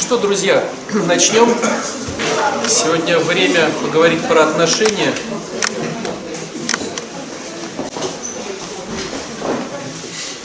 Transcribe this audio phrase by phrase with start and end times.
[0.00, 0.64] что, друзья,
[1.06, 1.54] начнем.
[2.68, 5.12] Сегодня время поговорить про отношения.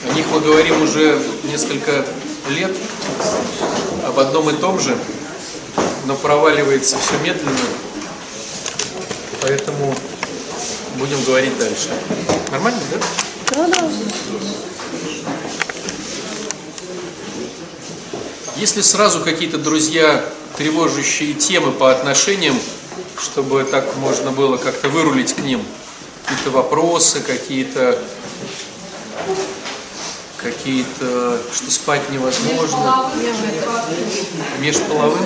[0.09, 2.05] О них мы говорим уже несколько
[2.49, 2.71] лет,
[4.05, 4.97] об одном и том же,
[6.05, 7.57] но проваливается все медленно,
[9.41, 9.95] поэтому
[10.95, 11.89] будем говорить дальше.
[12.51, 12.97] Нормально, да?
[13.55, 13.89] Да, да.
[18.61, 20.23] Если сразу какие-то друзья
[20.55, 22.55] тревожащие темы по отношениям,
[23.19, 25.65] чтобы так можно было как-то вырулить к ним,
[26.27, 27.97] какие-то вопросы, какие-то
[30.37, 33.09] какие-то, что спать невозможно.
[34.59, 35.25] Межполовым?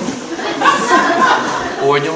[1.82, 2.14] Понял.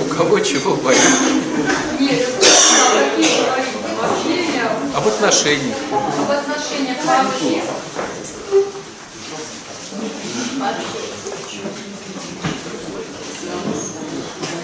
[0.00, 1.00] У кого чего болит?
[4.96, 5.76] Об отношениях.
[7.12, 7.62] Вообще.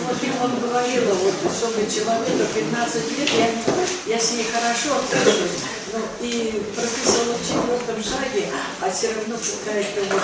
[0.06, 5.60] Вот ему говорила, вот высокий человек, 15 лет, я, я с ней хорошо отношусь.
[5.92, 8.46] Ну, и прописала в четвертом шаге,
[8.80, 10.22] а все равно какая-то вот...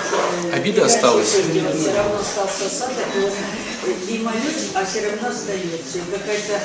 [0.51, 1.29] э, Обида осталась?
[1.29, 3.05] Все равно остался осадок,
[4.25, 5.99] молюсь, а все равно остается.
[6.11, 6.59] Какая-то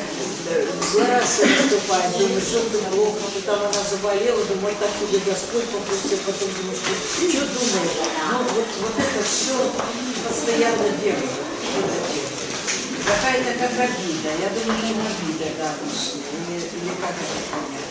[0.49, 6.77] э, злорадство наступает, думаю, что-то плохо, потом она заболела, думаю, откуда Господь попустил, потом думаю,
[6.77, 7.91] что думаю.
[8.33, 9.57] Ну, вот, вот это все
[10.27, 11.29] постоянно это.
[13.07, 14.31] Какая-то как обида.
[14.41, 15.75] Я думаю, что обида, да,
[16.48, 17.91] или, или как это понять.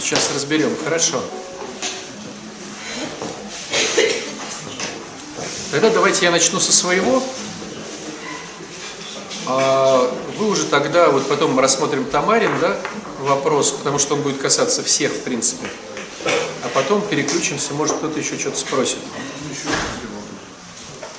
[0.00, 0.76] Сейчас разберем.
[0.82, 1.22] Хорошо.
[5.70, 7.22] Тогда давайте я начну со своего.
[9.46, 12.76] А вы уже тогда, вот потом мы рассмотрим Тамарин, да,
[13.20, 15.66] вопрос, потому что он будет касаться всех, в принципе.
[16.64, 18.98] А потом переключимся, может кто-то еще что-то спросит.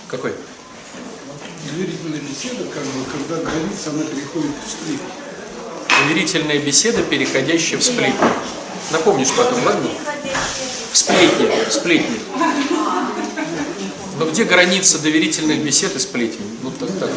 [0.08, 0.34] Какой?
[1.74, 5.00] доверительная беседа, как бы, когда граница, она переходит в сплит.
[6.08, 8.28] Доверительная беседа, переходящая в сплетни.
[8.92, 9.90] Напомнишь потом, ладно?
[10.92, 12.20] В сплетни, в сплетни.
[14.20, 16.42] Но где граница доверительных бесед и сплетен?
[16.62, 17.10] Ну так, так,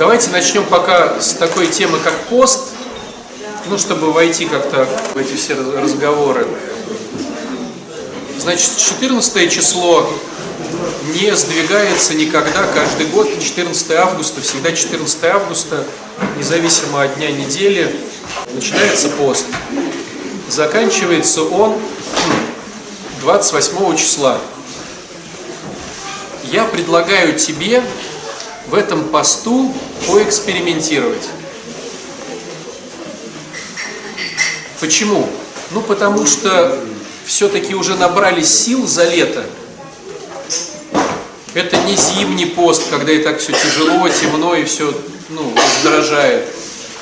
[0.00, 2.68] Давайте начнем пока с такой темы, как пост,
[3.66, 6.48] ну, чтобы войти как-то в эти все раз- разговоры.
[8.38, 10.10] Значит, 14 число
[11.12, 15.84] не сдвигается никогда, каждый год, 14 августа, всегда 14 августа,
[16.38, 17.94] независимо от дня недели,
[18.54, 19.44] начинается пост.
[20.48, 21.78] Заканчивается он
[23.20, 24.38] 28 числа.
[26.44, 27.84] Я предлагаю тебе
[28.66, 29.74] в этом посту
[30.06, 31.28] поэкспериментировать.
[34.80, 35.28] Почему?
[35.72, 36.78] Ну, потому что
[37.24, 39.44] все-таки уже набрались сил за лето.
[41.54, 44.94] Это не зимний пост, когда и так все тяжело, темно и все
[45.28, 46.46] ну, раздражает.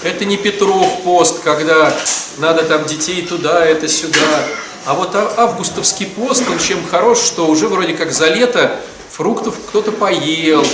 [0.02, 1.94] Это не Петров пост, когда
[2.38, 4.44] надо там детей туда, это сюда.
[4.86, 8.80] А вот а- августовский пост, он чем хорош, что уже вроде как за лето
[9.18, 10.64] фруктов кто-то поел,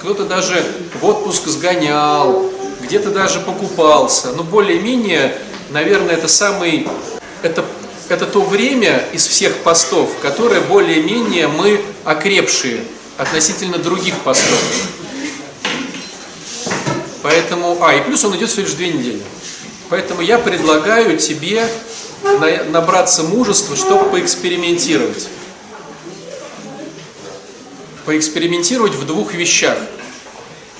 [0.00, 0.60] кто-то даже
[1.00, 2.50] в отпуск сгонял,
[2.82, 4.32] где-то даже покупался.
[4.32, 5.38] Но более-менее,
[5.70, 6.88] наверное, это самый,
[7.42, 7.64] это,
[8.08, 12.80] это то время из всех постов, которое более-менее мы окрепшие
[13.16, 14.58] относительно других постов.
[17.22, 19.22] Поэтому, а, и плюс он идет всего лишь две недели.
[19.90, 21.68] Поэтому я предлагаю тебе
[22.24, 25.28] на- набраться мужества, чтобы поэкспериментировать.
[28.06, 29.76] Поэкспериментировать в двух вещах.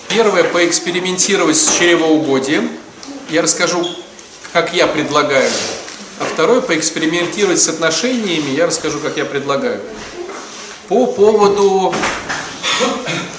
[0.09, 2.71] Первое, поэкспериментировать с чревоугодием.
[3.29, 3.87] Я расскажу,
[4.53, 5.51] как я предлагаю.
[6.19, 8.51] А второе, поэкспериментировать с отношениями.
[8.51, 9.81] Я расскажу, как я предлагаю.
[10.89, 11.95] По поводу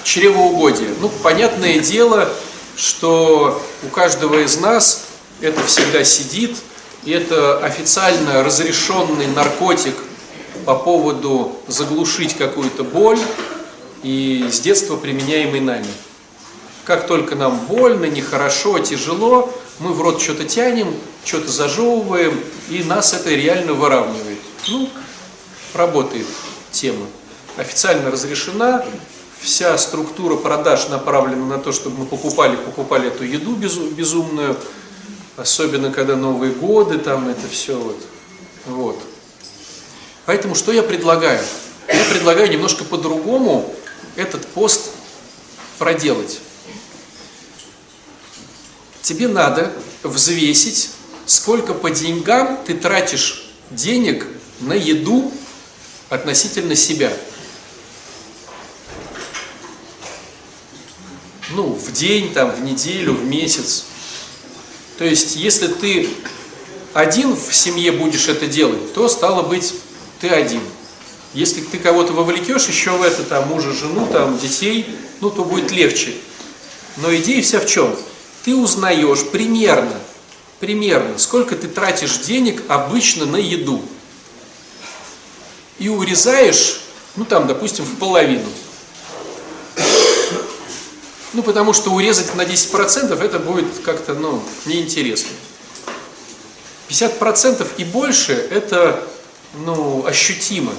[0.03, 0.90] чревоугодия.
[1.00, 2.30] Ну, понятное дело,
[2.75, 5.06] что у каждого из нас
[5.41, 6.56] это всегда сидит,
[7.03, 9.96] и это официально разрешенный наркотик
[10.66, 13.20] по поводу заглушить какую-то боль
[14.03, 15.88] и с детства применяемый нами.
[16.86, 20.94] Как только нам больно, нехорошо, тяжело, мы в рот что-то тянем,
[21.24, 22.40] что-то зажевываем,
[22.70, 24.40] и нас это реально выравнивает.
[24.68, 24.90] Ну,
[25.74, 26.26] работает
[26.72, 27.06] тема.
[27.58, 28.84] Официально разрешена,
[29.40, 34.56] вся структура продаж направлена на то, чтобы мы покупали, покупали эту еду безу- безумную,
[35.38, 37.97] особенно когда Новые годы, там это все вот.
[38.66, 39.00] вот.
[40.26, 41.42] Поэтому что я предлагаю?
[41.88, 43.74] Я предлагаю немножко по-другому
[44.16, 44.91] этот пост
[45.78, 46.40] проделать.
[49.02, 49.73] Тебе надо
[50.03, 50.91] взвесить
[51.25, 54.28] сколько по деньгам ты тратишь денег
[54.59, 55.31] на еду
[56.09, 57.11] относительно себя.
[61.52, 63.85] Ну, в день, там, в неделю, в месяц.
[64.97, 66.09] То есть, если ты
[66.93, 69.73] один в семье будешь это делать, то стало быть,
[70.19, 70.61] ты один.
[71.34, 74.86] Если ты кого-то вовлекешь еще в это, там, мужа, жену, там, детей,
[75.22, 76.14] ну, то будет легче.
[76.98, 77.96] Но идея вся в чем?
[78.44, 79.98] Ты узнаешь примерно,
[80.60, 83.82] примерно, сколько ты тратишь денег обычно на еду.
[85.80, 86.82] И урезаешь,
[87.16, 88.50] ну, там, допустим, в половину.
[91.34, 95.30] Ну, потому что урезать на 10% это будет как-то, ну, неинтересно.
[96.90, 99.02] 50% и больше это,
[99.54, 100.74] ну, ощутимо.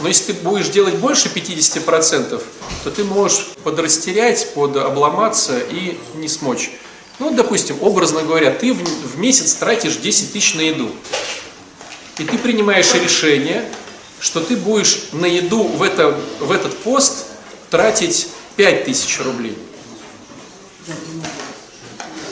[0.00, 2.42] Но если ты будешь делать больше 50%,
[2.84, 6.70] то ты можешь подрастерять, подобломаться и не смочь.
[7.18, 10.90] Ну, допустим, образно говоря, ты в, в месяц тратишь 10 тысяч на еду.
[12.18, 13.70] И ты принимаешь решение,
[14.18, 17.26] что ты будешь на еду в, это, в этот пост
[17.70, 19.56] тратить 5 тысяч рублей.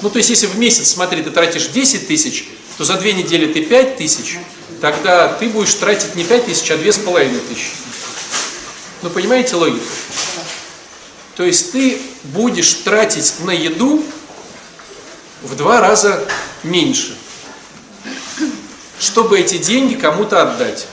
[0.02, 2.48] Ну, то есть, если в месяц, смотри, ты тратишь 10 тысяч,
[2.78, 4.38] то за две недели ты 5 тысяч,
[4.80, 7.72] тогда ты будешь тратить не 5 тысяч, а 2,5 тысячи.
[9.02, 9.84] Ну, понимаете логику?
[11.36, 14.04] То есть, ты будешь тратить на еду
[15.42, 16.26] в два раза
[16.62, 17.16] меньше,
[18.98, 20.86] чтобы эти деньги кому-то отдать.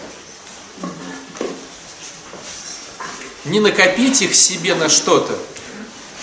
[3.46, 5.38] Не накопить их себе на что-то.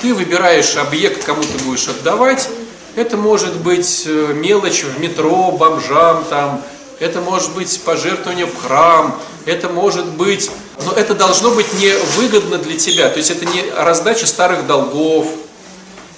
[0.01, 2.49] Ты выбираешь объект, кому ты будешь отдавать,
[2.97, 6.63] это может быть э, мелочь в метро, бомжам там,
[7.05, 10.51] это может быть пожертвование в храм, это может быть,
[10.87, 15.29] но это должно быть не выгодно для тебя, то есть это не раздача старых долгов,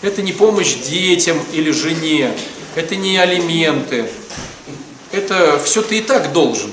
[0.00, 2.32] это не помощь детям или жене,
[2.76, 4.08] это не алименты,
[5.10, 6.70] это все ты и так должен.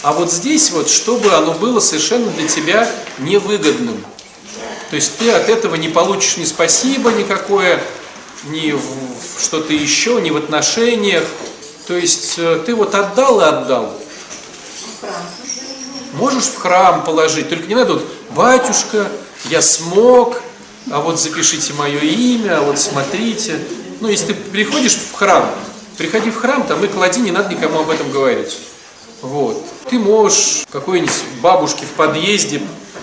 [0.00, 4.02] А вот здесь вот, чтобы оно было совершенно для тебя невыгодным.
[4.88, 7.82] То есть ты от этого не получишь ни спасибо никакое,
[8.46, 11.24] ни в что-то еще, ни в отношениях.
[11.86, 13.92] То есть э, ты вот отдал и отдал.
[16.14, 19.08] Можешь в храм положить, только не надо вот, батюшка,
[19.50, 20.40] я смог,
[20.90, 23.58] а вот запишите мое имя, а вот смотрите.
[24.00, 25.50] Ну, если ты приходишь в храм,
[25.98, 28.56] приходи в храм, там и клади, не надо никому об этом говорить.
[29.22, 29.64] Вот.
[29.90, 32.62] Ты можешь какой-нибудь бабушке в подъезде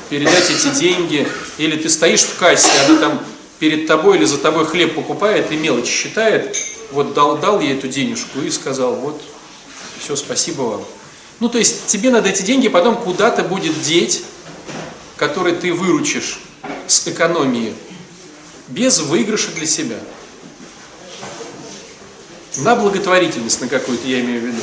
[0.09, 3.19] передать эти деньги, или ты стоишь в кассе, она там
[3.59, 6.55] перед тобой или за тобой хлеб покупает и мелочь считает,
[6.91, 9.21] вот дал, дал ей эту денежку и сказал, вот,
[9.99, 10.85] все, спасибо вам.
[11.39, 14.23] Ну, то есть тебе надо эти деньги потом куда-то будет деть,
[15.17, 16.39] которые ты выручишь
[16.87, 17.73] с экономии,
[18.67, 19.97] без выигрыша для себя.
[22.57, 24.61] На благотворительность на какую-то я имею в виду.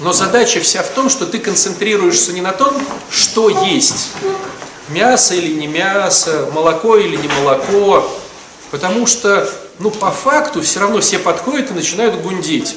[0.00, 2.74] Но задача вся в том, что ты концентрируешься не на том,
[3.08, 4.10] что есть,
[4.88, 8.10] мясо или не мясо, молоко или не молоко,
[8.70, 9.48] потому что,
[9.82, 12.76] ну, по факту все равно все подходят и начинают гундеть.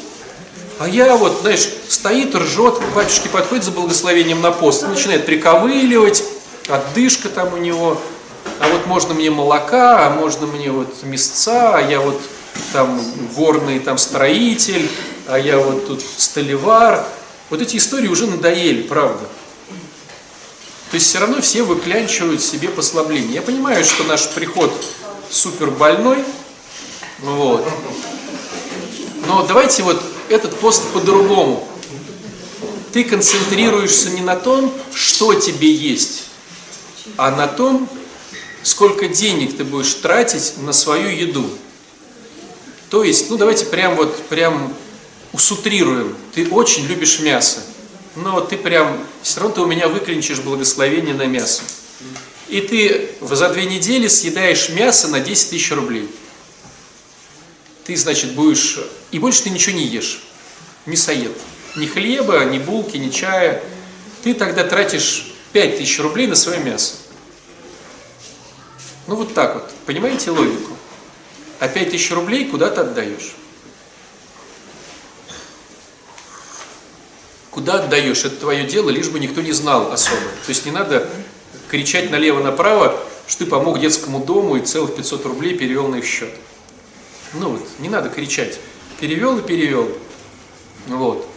[0.79, 6.23] А я вот, знаешь, стоит, ржет, батюшки подходит за благословением на пост, начинает приковыливать,
[6.67, 8.01] отдышка там у него,
[8.59, 12.19] а вот можно мне молока, а можно мне вот мясца, а я вот
[12.73, 13.01] там
[13.35, 14.89] горный там строитель,
[15.27, 17.05] а я вот тут столевар.
[17.49, 19.23] Вот эти истории уже надоели, правда.
[20.89, 23.35] То есть все равно все выклянчивают себе послабление.
[23.35, 24.73] Я понимаю, что наш приход
[25.29, 26.23] супер больной,
[27.19, 27.67] вот.
[29.27, 31.67] Но давайте вот этот пост по-другому.
[32.93, 36.23] Ты концентрируешься не на том, что тебе есть,
[37.17, 37.89] а на том,
[38.63, 41.49] сколько денег ты будешь тратить на свою еду.
[42.89, 44.73] То есть, ну давайте прям вот, прям
[45.33, 46.15] усутрируем.
[46.33, 47.61] Ты очень любишь мясо
[48.15, 51.63] но ты прям, все равно ты у меня выклинчишь благословение на мясо.
[52.47, 56.07] И ты за две недели съедаешь мясо на 10 тысяч рублей.
[57.85, 58.79] Ты, значит, будешь...
[59.11, 60.23] И больше ты ничего не ешь.
[60.85, 61.31] Мясоед.
[61.75, 63.63] Ни хлеба, ни булки, ни чая.
[64.23, 66.95] Ты тогда тратишь 5 тысяч рублей на свое мясо.
[69.07, 69.71] Ну вот так вот.
[69.85, 70.75] Понимаете логику?
[71.59, 73.35] А 5 тысяч рублей куда ты отдаешь?
[77.51, 78.25] Куда отдаешь?
[78.25, 80.23] Это твое дело, лишь бы никто не знал особо.
[80.45, 81.07] То есть не надо
[81.69, 86.33] кричать налево-направо, что ты помог детскому дому и целых 500 рублей перевел на их счет.
[87.39, 88.59] Ну вот, не надо кричать.
[88.99, 89.89] Перевел и перевел.
[90.87, 91.27] Вот.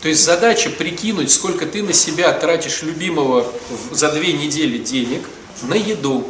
[0.00, 3.46] То есть задача прикинуть, сколько ты на себя тратишь любимого
[3.90, 5.26] за две недели денег
[5.62, 6.28] на еду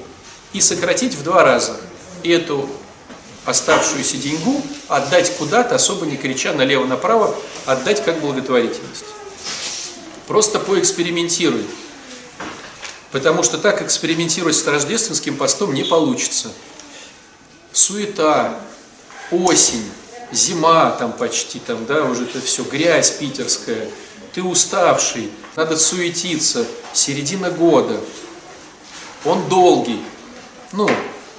[0.52, 1.76] и сократить в два раза
[2.22, 2.68] эту
[3.44, 7.34] оставшуюся деньгу отдать куда-то, особо не крича налево-направо,
[7.66, 9.04] отдать как благотворительность.
[10.26, 11.64] Просто поэкспериментируй.
[13.10, 16.52] Потому что так экспериментировать с рождественским постом не получится.
[17.72, 18.60] Суета,
[19.30, 19.84] осень,
[20.32, 23.88] зима там почти, там, да, уже это все, грязь питерская,
[24.34, 28.00] ты уставший, надо суетиться, середина года,
[29.24, 30.00] он долгий,
[30.72, 30.88] ну,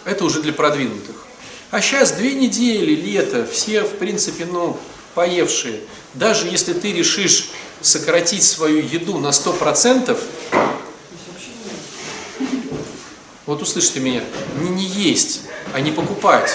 [0.06, 1.16] это уже для продвинутых.
[1.72, 4.78] А сейчас две недели, лето, все, в принципе, ну,
[5.14, 5.82] поевшие.
[6.16, 10.20] Даже если ты решишь сократить свою еду на 100%,
[13.46, 14.24] вот услышьте меня,
[14.62, 15.42] не, не есть,
[15.74, 16.52] а не покупать.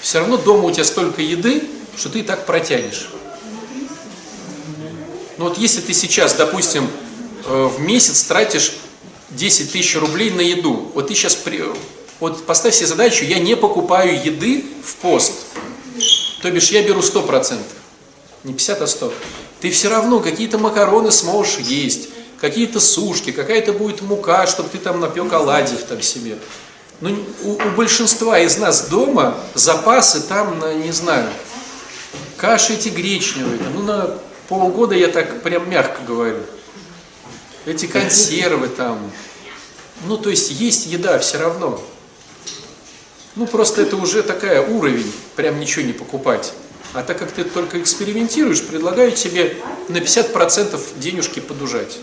[0.00, 1.62] Все равно дома у тебя столько еды,
[1.96, 3.08] что ты и так протянешь.
[5.38, 6.88] Но вот если ты сейчас, допустим,
[7.46, 8.72] э, в месяц тратишь
[9.30, 11.62] 10 тысяч рублей на еду, вот ты сейчас, при...
[12.20, 15.32] вот поставь себе задачу, я не покупаю еды в пост,
[16.40, 17.58] то бишь я беру 100%,
[18.44, 19.12] не 50, а 100.
[19.60, 22.08] Ты все равно какие-то макароны сможешь есть,
[22.40, 26.38] какие-то сушки, какая-то будет мука, чтобы ты там напек оладьев там себе.
[27.00, 31.28] Ну, у, у большинства из нас дома запасы там на, не знаю,
[32.38, 36.40] каши эти гречневые, ну на полгода я так прям мягко говорю.
[37.66, 39.10] Эти консервы там,
[40.06, 41.82] ну то есть есть еда все равно.
[43.34, 46.54] Ну просто это уже такая уровень, прям ничего не покупать.
[46.94, 51.98] А так как ты только экспериментируешь, предлагаю тебе на 50% денежки подужать.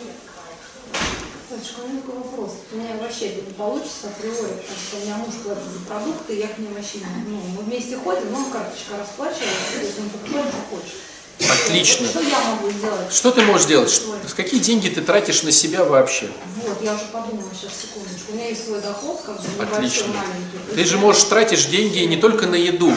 [3.14, 6.74] Вообще не получится априори, потому что у меня муж платит за продукты, я к ним
[6.74, 7.30] вообще не...
[7.30, 11.62] Ну, мы вместе ходим, он карточка расплачивается, есть он покупает, что хочет.
[11.64, 12.08] Отлично.
[12.08, 13.14] Что я могу сделать?
[13.14, 13.92] Что ты можешь делать?
[13.92, 16.28] Что, какие деньги ты тратишь на себя вообще?
[16.64, 18.32] Вот, я уже подумала сейчас, секундочку.
[18.32, 20.08] У меня есть свой доход, как бы Отлично.
[20.08, 20.74] маленький.
[20.74, 22.92] Ты же можешь тратишь деньги не только на еду.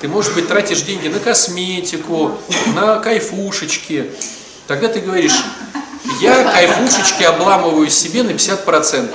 [0.00, 2.36] Ты, может быть, тратишь деньги на косметику,
[2.74, 4.10] на кайфушечки.
[4.66, 5.44] Тогда ты говоришь,
[6.20, 9.14] я кайфушечки обламываю себе на 50%.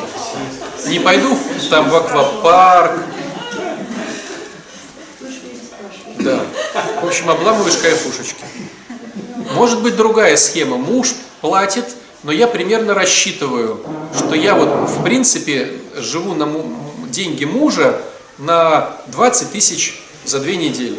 [0.88, 1.38] Не пойду
[1.70, 3.00] там в аквапарк.
[6.20, 6.42] Да.
[7.02, 8.44] В общем, обламываешь кайфушечки.
[9.54, 10.78] Может быть другая схема.
[10.78, 11.86] Муж платит,
[12.24, 16.48] но я примерно рассчитываю, что я вот в принципе живу на
[17.08, 18.02] деньги мужа
[18.38, 20.98] на 20 тысяч за две недели.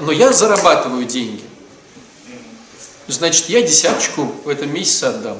[0.00, 1.47] Но я зарабатываю деньги.
[3.08, 5.38] Значит, я десяточку в этом месяце отдам.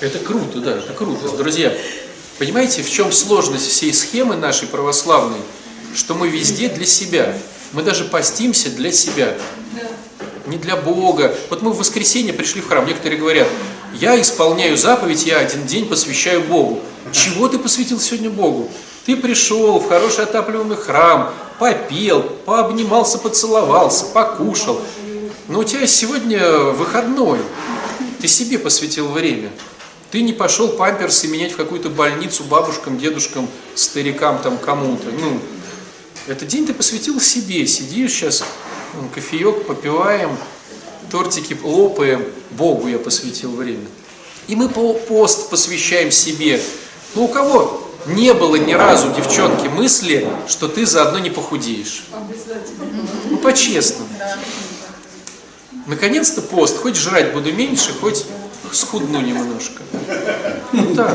[0.00, 1.36] Это круто, да, это круто.
[1.36, 1.76] Друзья,
[2.38, 5.40] понимаете, в чем сложность всей схемы нашей православной?
[5.92, 7.36] Что мы везде для себя.
[7.72, 9.36] Мы даже постимся для себя.
[10.46, 11.34] Не для Бога.
[11.50, 12.86] Вот мы в воскресенье пришли в храм.
[12.86, 13.48] Некоторые говорят,
[13.94, 16.80] я исполняю заповедь, я один день посвящаю Богу.
[17.10, 18.70] Чего ты посвятил сегодня Богу?
[19.06, 24.80] Ты пришел в хороший отапливаемый храм, попел, пообнимался, поцеловался, покушал.
[25.48, 27.38] Но у тебя сегодня выходной.
[28.20, 29.50] Ты себе посвятил время.
[30.10, 35.10] Ты не пошел памперсы менять в какую-то больницу бабушкам, дедушкам, старикам, там кому-то.
[35.10, 35.38] Ну,
[36.26, 37.66] этот день ты посвятил себе.
[37.66, 38.42] Сидишь сейчас,
[39.14, 40.34] кофеек попиваем,
[41.10, 42.24] тортики лопаем.
[42.52, 43.86] Богу я посвятил время.
[44.46, 46.58] И мы пост посвящаем себе.
[47.14, 52.04] Ну, у кого не было ни разу, девчонки, мысли, что ты заодно не похудеешь.
[53.30, 54.08] Ну, по-честному.
[55.86, 56.78] Наконец-то пост.
[56.78, 58.24] Хоть жрать буду меньше, хоть
[58.72, 59.82] схудну немножко.
[60.72, 61.14] Ну так.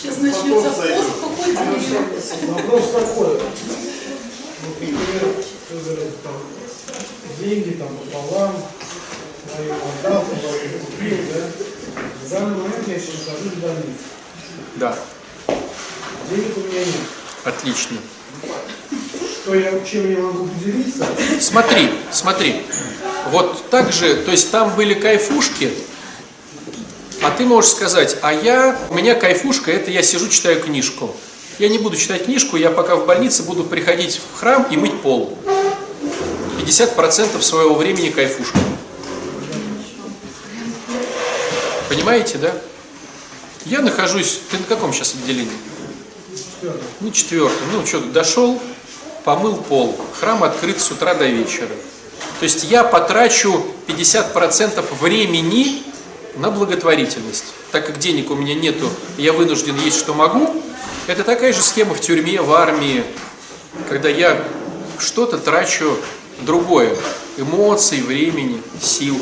[0.00, 2.00] Сейчас начнется пост, похудею.
[2.48, 3.40] Вопрос такой.
[4.66, 5.34] Например,
[6.22, 6.34] там,
[7.40, 8.54] деньги там пополам,
[9.56, 11.40] мою отдал, мою купил, да?
[12.24, 14.04] В данный момент я сейчас нахожусь в больнице.
[14.76, 14.98] Да.
[16.32, 16.94] Денег у меня нет.
[17.44, 17.98] Отлично.
[19.42, 21.06] Что я, чем я могу поделиться?
[21.40, 22.62] Смотри, смотри.
[23.30, 25.72] Вот так же, то есть там были кайфушки,
[27.20, 31.14] а ты можешь сказать, а я, у меня кайфушка, это я сижу, читаю книжку.
[31.58, 35.02] Я не буду читать книжку, я пока в больнице буду приходить в храм и мыть
[35.02, 35.38] пол.
[36.64, 38.58] 50% своего времени кайфушка.
[41.90, 42.54] Понимаете, да?
[43.66, 45.52] Я нахожусь, ты на каком сейчас отделении?
[47.00, 47.72] Ну, четвертом.
[47.72, 48.60] Ну, что, дошел,
[49.24, 49.98] помыл пол.
[50.20, 51.74] Храм открыт с утра до вечера.
[52.38, 55.82] То есть я потрачу 50% времени
[56.36, 57.46] на благотворительность.
[57.72, 58.88] Так как денег у меня нету,
[59.18, 60.62] я вынужден есть, что могу.
[61.08, 63.02] Это такая же схема в тюрьме, в армии,
[63.88, 64.44] когда я
[64.98, 65.96] что-то трачу
[66.42, 66.96] другое.
[67.38, 69.20] Эмоций, времени, сил.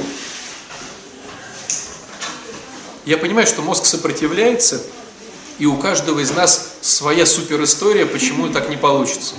[3.07, 4.83] Я понимаю, что мозг сопротивляется,
[5.61, 9.35] и у каждого из нас своя суперистория, почему так не получится.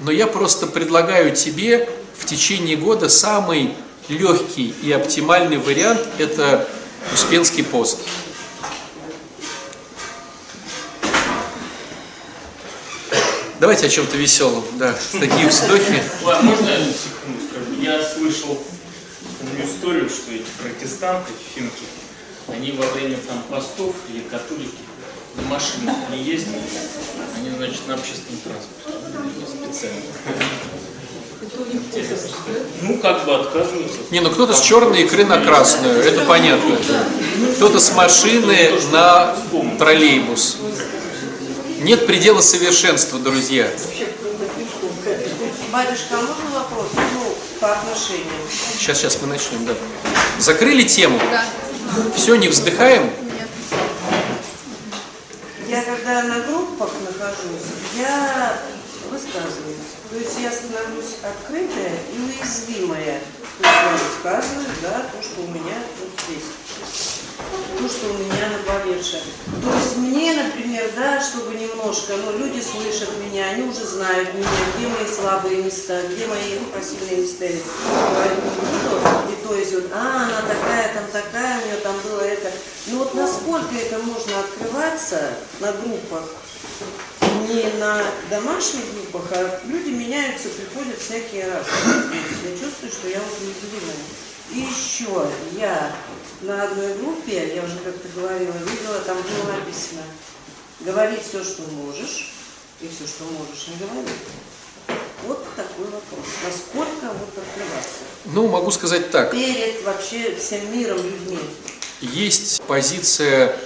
[0.00, 1.88] Но я просто предлагаю тебе
[2.18, 3.72] в течение года самый
[4.08, 6.68] легкий и оптимальный вариант– это
[7.14, 8.00] Успенский пост.
[13.60, 16.02] Давайте о чем-то веселом, да, такие вздохи.
[16.24, 17.80] Ладно, можно я секунду скажу?
[17.80, 18.60] Я слышал
[19.38, 21.84] помню историю, что эти протестанты, финки,
[22.52, 24.78] они во время там постов или католики
[25.36, 26.60] на машинах не ездили,
[27.36, 30.02] они, значит, на общественном транспорте специально.
[32.82, 33.98] Ну, как бы отказываются.
[34.10, 36.76] Не, ну кто-то с черной икры на красную, это понятно.
[37.56, 39.36] Кто-то с машины на
[39.78, 40.56] троллейбус.
[41.80, 43.70] Нет предела совершенства, друзья.
[45.72, 46.88] Батюшка, а можно вопрос?
[47.14, 48.26] Ну, по отношениям.
[48.76, 49.74] Сейчас, сейчас мы начнем, да.
[50.38, 51.18] Закрыли тему?
[52.14, 53.10] Все, не вздыхаем?
[55.68, 58.58] Я когда на группах нахожусь, я
[59.10, 59.90] высказываюсь.
[60.10, 63.20] То есть я становлюсь открытая и уязвимая.
[63.58, 66.44] То есть я высказываю, да, то, что у меня вот здесь.
[67.78, 69.22] То, что у меня наболевшее.
[69.62, 74.48] То есть мне, например, да, чтобы немножко, ну, люди слышат меня, они уже знают меня,
[74.76, 77.46] где мои слабые места, где мои ну, посильные места.
[77.46, 79.19] Говорю, ну,
[79.50, 82.52] Вот, а, она такая, там такая, у нее там было это.
[82.86, 86.22] Ну вот насколько это можно открываться на группах,
[87.48, 92.22] не на домашних группах, а люди меняются, приходят всякие разные.
[92.44, 93.96] Я чувствую, что я вот уязвимая.
[94.52, 95.28] И еще
[95.58, 95.96] я
[96.42, 100.02] на одной группе, я уже как-то говорила, видела, там было написано,
[100.80, 102.34] говори все, что можешь,
[102.80, 104.12] и все, что можешь, не говори.
[105.26, 106.26] Вот такой вопрос.
[106.44, 108.00] Насколько вот открываться?
[108.26, 109.30] Ну, могу сказать так.
[109.30, 111.38] Перед вообще всем миром людьми.
[112.00, 113.56] Есть позиция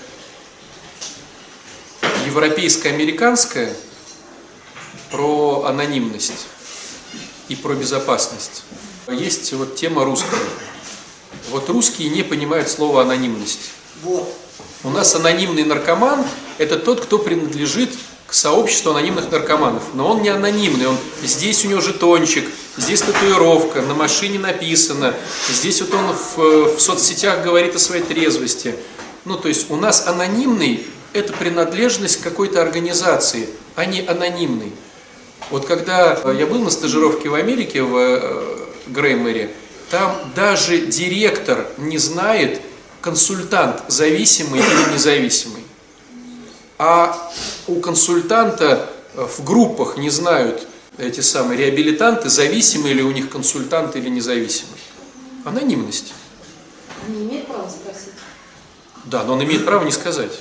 [2.26, 3.74] европейско-американская
[5.10, 6.46] про анонимность
[7.48, 8.64] и про безопасность.
[9.08, 10.40] Есть вот тема русская.
[11.50, 13.70] Вот русские не понимают слова анонимность.
[14.02, 14.34] Вот.
[14.82, 16.24] У нас анонимный наркоман–
[16.58, 17.90] это тот, кто принадлежит
[18.26, 19.82] к сообществу анонимных наркоманов.
[19.94, 22.44] Но он не анонимный, он здесь у него жетончик,
[22.76, 25.14] здесь татуировка, на машине написано,
[25.50, 28.74] здесь вот он в, в соцсетях говорит о своей трезвости.
[29.24, 34.72] Ну, то есть у нас анонимный– это принадлежность к какой-то организации, а не анонимный.
[35.50, 38.56] Вот когда я был на стажировке в Америке, в э,
[38.86, 39.50] Греймере,
[39.90, 42.60] там даже директор не знает,
[43.00, 45.63] консультант зависимый или независимый.
[46.78, 47.32] А
[47.66, 50.66] у консультанта в группах не знают
[50.98, 54.80] эти самые реабилитанты, зависимые ли у них консультанты или независимые.
[55.44, 56.12] Анонимность.
[57.06, 58.12] Они имеют право спросить.
[59.04, 60.32] Да, но он имеет право не сказать.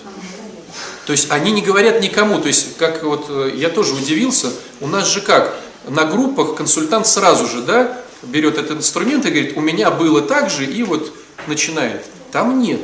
[1.05, 2.39] То есть они не говорят никому.
[2.39, 5.55] То есть, как вот э, я тоже удивился, у нас же как,
[5.87, 10.49] на группах консультант сразу же, да, берет этот инструмент и говорит, у меня было так
[10.49, 11.13] же, и вот
[11.47, 12.05] начинает.
[12.31, 12.81] Там нет.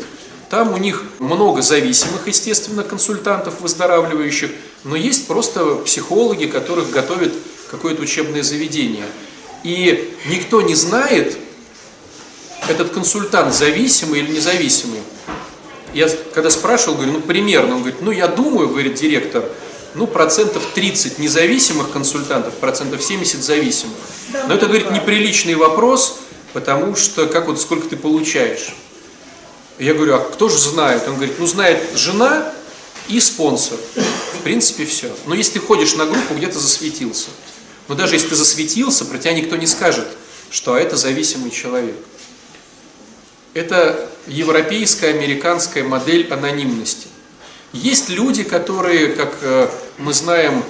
[0.50, 4.50] Там у них много зависимых, естественно, консультантов, выздоравливающих,
[4.84, 7.34] но есть просто психологи, которых готовят
[7.70, 9.06] какое-то учебное заведение.
[9.64, 11.38] И никто не знает,
[12.68, 15.02] этот консультант зависимый или независимый.
[15.94, 19.44] Я когда спрашивал, говорю, ну примерно, он говорит, ну я думаю, говорит директор,
[19.96, 23.96] ну процентов 30 независимых консультантов, процентов 70 зависимых.
[24.48, 26.20] Но это, говорит, неприличный вопрос,
[26.54, 28.76] потому что как вот сколько ты получаешь?
[29.80, 31.08] Я говорю, а кто же знает?
[31.08, 32.54] Он говорит, ну знает жена
[33.08, 33.80] и спонсор.
[33.96, 35.10] В принципе, все.
[35.26, 37.30] Но если ты ходишь на группу, где то засветился.
[37.88, 40.06] Но даже если ты засветился, про тебя никто не скажет,
[40.52, 41.96] что это зависимый человек.
[43.54, 47.08] Это европейская, американская модель анонимности.
[47.72, 50.64] Есть люди, которые, как э, мы знаем,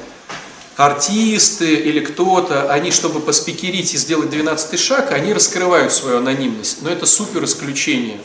[0.75, 6.83] артисты или кто-то, они, чтобы поспикерить и сделать 12 шаг, они раскрывают свою анонимность.
[6.83, 8.19] Но это супер исключение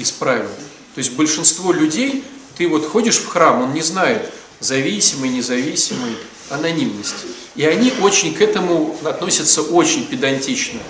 [0.00, 0.48] из правил.
[0.94, 2.24] То есть большинство людей,
[2.56, 6.16] ты вот ходишь в храм, он не знает, зависимый, независимый,
[6.50, 7.14] анонимность.
[7.56, 10.80] И они очень к этому относятся очень педантично.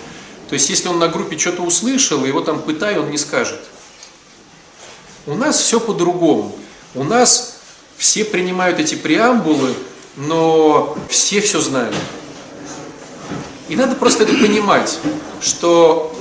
[0.48, 3.60] То есть, если он на группе что-то услышал, его там пытай, он не скажет.
[5.26, 6.56] У нас все по-другому.
[6.94, 7.60] У нас
[7.96, 9.74] все принимают эти преамбулы,
[10.16, 11.94] но все все знают.
[13.68, 14.98] И надо просто это понимать,
[15.40, 16.12] что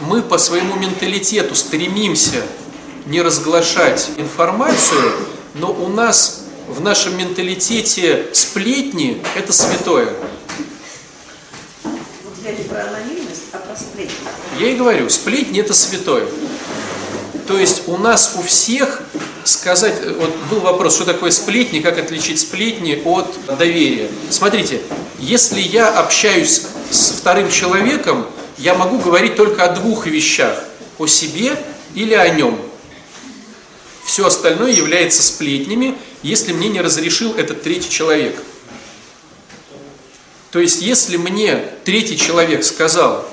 [0.00, 2.42] мы по своему менталитету стремимся
[3.06, 5.12] не разглашать информацию,
[5.54, 10.12] но у нас в нашем менталитете сплетни– это святое.
[11.84, 14.14] Вот я не про анонимность, а про сплетни.
[14.58, 16.26] Я и говорю, сплетни– это святое.
[17.46, 19.02] То есть у нас у всех
[19.44, 24.10] сказать, вот был вопрос, что такое сплетни, как отличить сплетни от доверия.
[24.30, 24.82] Смотрите,
[25.20, 28.26] если я общаюсь с вторым человеком,
[28.58, 30.64] я могу говорить только о двух вещах,
[30.98, 31.58] о себе
[31.94, 32.58] или о нем.
[34.04, 38.40] Все остальное является сплетнями, если мне не разрешил этот третий человек.
[40.50, 43.28] То есть, если мне третий человек сказал,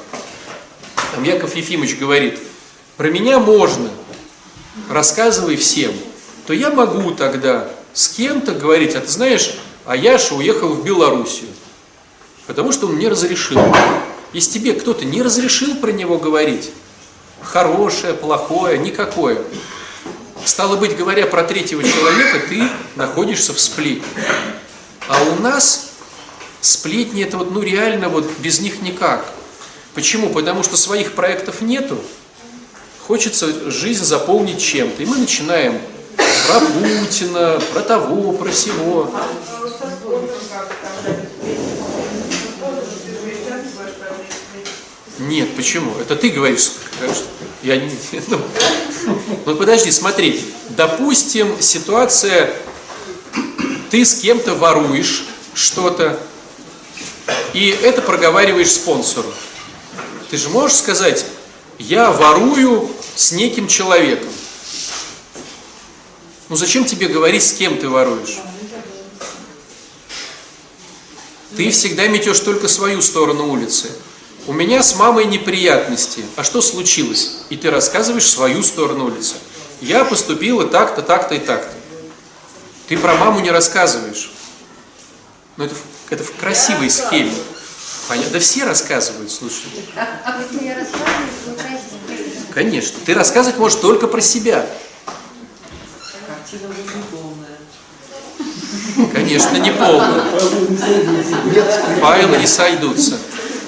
[1.13, 2.39] там Яков Ефимович говорит,
[2.97, 3.89] про меня можно,
[4.89, 5.93] рассказывай всем,
[6.47, 9.55] то я могу тогда с кем-то говорить, а ты знаешь,
[9.85, 11.49] а Яша уехал в Белоруссию,
[12.47, 13.61] потому что он мне разрешил.
[14.33, 16.71] Если тебе кто-то не разрешил про него говорить,
[17.41, 19.37] хорошее, плохое, никакое,
[20.43, 22.63] стало быть, говоря про третьего человека, ты
[22.95, 24.07] находишься в сплетне.
[25.07, 25.91] А у нас
[26.61, 29.23] сплетни это вот, ну реально вот без них никак.
[29.93, 30.29] Почему?
[30.29, 31.99] Потому что своих проектов нету,
[33.05, 35.03] хочется жизнь заполнить чем-то.
[35.03, 35.79] И мы начинаем
[36.47, 39.11] про Путина, про того, про всего.
[45.27, 45.95] Нет, почему?
[45.99, 47.25] Это ты говоришь, конечно.
[47.61, 47.91] Я не...
[48.27, 50.43] Ну, ну подожди, смотри.
[50.69, 52.55] Допустим, ситуация,
[53.91, 56.19] ты с кем-то воруешь что-то,
[57.53, 59.31] и это проговариваешь спонсору.
[60.29, 61.25] Ты же можешь сказать,
[61.77, 64.29] я ворую с неким человеком.
[66.49, 68.37] Ну зачем тебе говорить, с кем ты воруешь?
[71.55, 73.91] Ты всегда метешь только свою сторону улицы.
[74.45, 76.25] У меня с мамой неприятности.
[76.35, 77.37] А что случилось?
[77.49, 79.35] И ты рассказываешь свою сторону улицы.
[79.79, 81.71] Я поступила так-то, так-то и так-то.
[82.87, 84.31] Ты про маму не рассказываешь.
[85.55, 85.75] Но это,
[86.09, 87.33] это в красивой схеме.
[88.09, 88.31] Понятно?
[88.33, 89.63] Да все рассказывают, слушай.
[89.75, 92.53] Если я рассказываю, то.
[92.53, 92.99] Конечно.
[93.05, 94.65] Ты рассказывать можешь только про себя.
[96.27, 97.57] Картина уже не полная.
[99.13, 100.25] Конечно, не полная.
[102.01, 103.17] Файлы не сойдутся.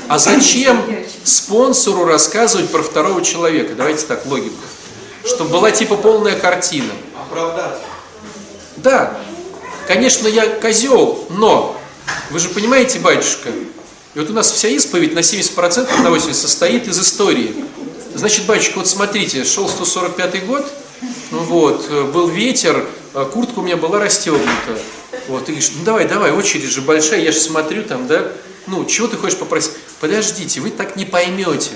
[0.07, 0.83] А зачем
[1.23, 3.73] спонсору рассказывать про второго человека?
[3.75, 4.55] Давайте так, логику.
[5.25, 6.91] Чтобы была типа полная картина.
[7.19, 7.81] Оправдаться.
[8.77, 9.17] Да,
[9.87, 11.79] конечно, я козел, но
[12.29, 16.87] вы же понимаете, батюшка, и вот у нас вся исповедь на 70% на 80% состоит
[16.87, 17.55] из истории.
[18.13, 20.71] Значит, батюшка, вот смотрите, шел 145 год,
[21.31, 24.79] ну вот, был ветер, а куртка у меня была расстегнута.
[25.27, 28.31] Вот, ты говоришь, ну давай, давай, очередь же большая, я же смотрю там, да,
[28.67, 29.71] ну, чего ты хочешь попросить?
[29.99, 31.71] Подождите, вы так не поймете.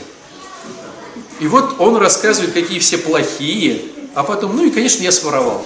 [1.39, 3.81] И вот он рассказывает, какие все плохие,
[4.13, 5.65] а потом, ну и, конечно, я своровал.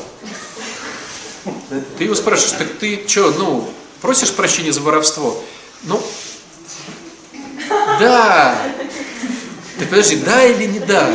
[1.97, 3.69] Ты его спрашиваешь, так ты что, ну,
[4.01, 5.43] просишь прощения за воровство?
[5.83, 6.01] Ну,
[7.99, 8.55] да.
[9.79, 11.11] Так подожди, да или не да?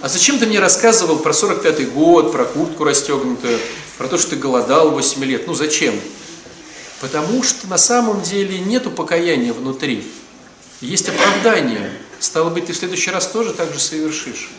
[0.00, 3.58] А зачем ты мне рассказывал про 45-й год, про куртку расстегнутую,
[3.96, 5.46] про то, что ты голодал 8 лет?
[5.46, 5.98] Ну зачем?
[7.00, 10.06] Потому что на самом деле нету покаяния внутри.
[10.80, 11.90] Есть оправдание.
[12.20, 14.50] Стало быть, ты в следующий раз тоже так же совершишь.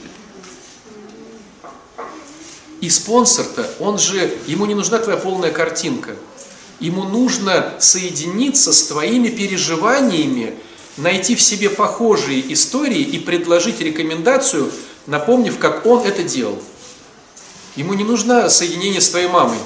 [2.82, 6.15] И спонсор-то, он же, ему не нужна твоя полная картинка.
[6.79, 10.55] Ему нужно соединиться с твоими переживаниями,
[10.95, 14.71] найти в себе похожие истории и предложить рекомендацию,
[15.08, 16.62] напомнив, как он это делал.
[17.75, 19.60] Ему не нужно соединение с твоей мамой.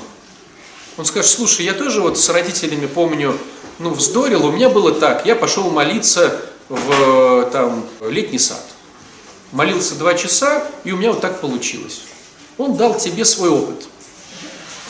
[0.97, 3.37] Он скажет, слушай, я тоже вот с родителями помню,
[3.79, 8.63] ну, вздорил, у меня было так, я пошел молиться в там, летний сад.
[9.51, 12.01] Молился два часа, и у меня вот так получилось.
[12.57, 13.87] Он дал тебе свой опыт.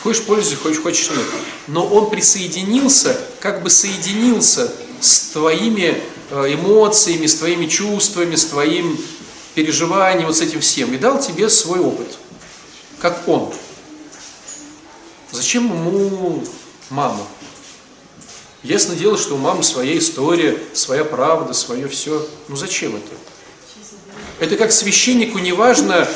[0.02, 1.26] Хочешь пользуйся, хочешь, хочешь нет.
[1.66, 8.98] Но он присоединился, как бы соединился с твоими э, эмоциями, с твоими чувствами, с твоим
[9.54, 10.92] переживанием, вот с этим всем.
[10.92, 12.18] И дал тебе свой опыт.
[13.00, 13.52] Как он.
[15.30, 16.44] Зачем ему
[16.90, 17.20] мама?
[18.64, 22.26] Ясно дело, что у мамы своя история, своя правда, свое все.
[22.48, 23.10] Ну зачем это?
[24.40, 26.08] Это как священнику не важно,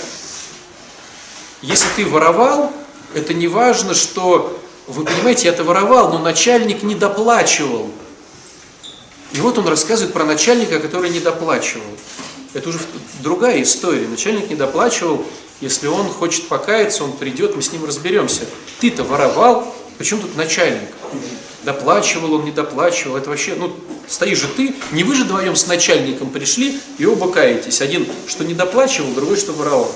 [1.60, 2.72] если ты воровал,
[3.14, 7.90] это не важно, что, вы понимаете, я это воровал, но начальник не доплачивал.
[9.32, 11.84] И вот он рассказывает про начальника, который не доплачивал.
[12.54, 12.78] Это уже
[13.20, 14.08] другая история.
[14.08, 15.22] Начальник не доплачивал,
[15.60, 18.46] если он хочет покаяться, он придет, мы с ним разберемся.
[18.80, 20.88] Ты-то воровал, почему тут начальник?
[21.68, 23.76] Доплачивал он, не доплачивал, это вообще, ну,
[24.08, 27.82] стоишь же ты, не вы же вдвоем с начальником пришли и оба каетесь.
[27.82, 29.94] Один, что не доплачивал, другой, что воровал.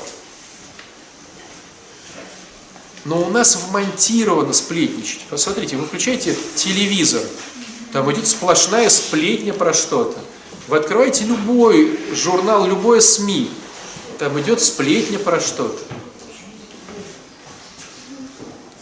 [3.07, 5.23] Но у нас вмонтировано сплетничать.
[5.31, 7.23] Посмотрите, вы включаете телевизор,
[7.91, 10.19] там идет сплошная сплетня про что-то.
[10.69, 13.49] Вы открываете любой журнал, любое СМИ,
[14.19, 15.79] там идет сплетня про что-то.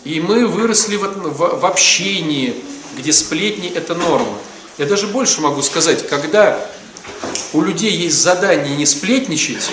[0.02, 2.64] И мы выросли в, в, в общении,
[2.96, 4.38] где сплетни это норма.
[4.78, 6.64] Я даже больше могу сказать, когда
[7.52, 9.70] у людей есть задание не сплетничать,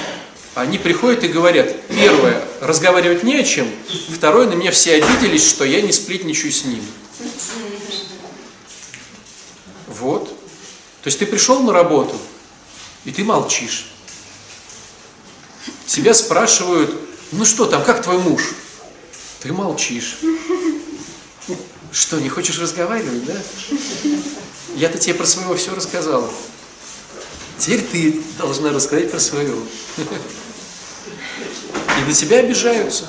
[0.56, 3.70] они приходят и говорят, первое, разговаривать не о чем,
[4.10, 6.88] второе, на меня все обиделись, что я не сплетничаю с ними.
[9.88, 10.30] Вот.
[11.04, 12.16] То есть ты пришел на работу,
[13.06, 13.92] и ты молчишь.
[15.86, 16.94] Тебя спрашивают,
[17.32, 18.42] ну что там, как твой муж?
[19.42, 20.18] Ты молчишь.
[21.92, 23.36] Что, не хочешь разговаривать, да?
[24.76, 26.30] Я-то тебе про своего все рассказал.
[27.58, 29.62] Теперь ты должна рассказать про своего.
[29.98, 30.02] И
[32.08, 33.06] на тебя обижаются.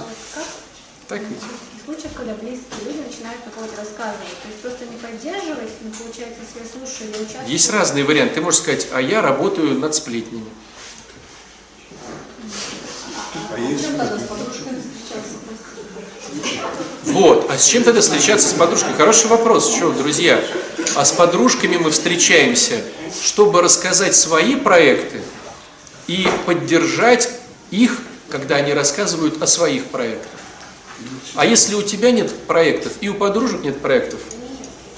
[1.07, 1.39] Так ведь?
[1.39, 5.91] В случаях, когда близкие люди начинают на кого-то рассказывать, то есть просто не поддерживать, но
[5.91, 7.49] получается, если я слушаю или участвую.
[7.49, 8.37] Есть разные варианты.
[8.37, 10.49] Ты можешь сказать, а я работаю над сплетнями.
[13.55, 14.68] А есть подружками встречаться?
[17.05, 17.51] Вот.
[17.51, 18.93] А с чем тогда встречаться с подружкой?
[18.97, 19.75] Хороший вопрос.
[19.75, 20.41] Что, друзья?
[20.95, 22.83] А с подружками мы встречаемся,
[23.23, 25.21] чтобы рассказать свои проекты
[26.07, 27.31] и поддержать
[27.71, 27.99] их,
[28.29, 30.31] когда они рассказывают о своих проектах.
[31.35, 34.21] А если у тебя нет проектов и у подружек нет проектов,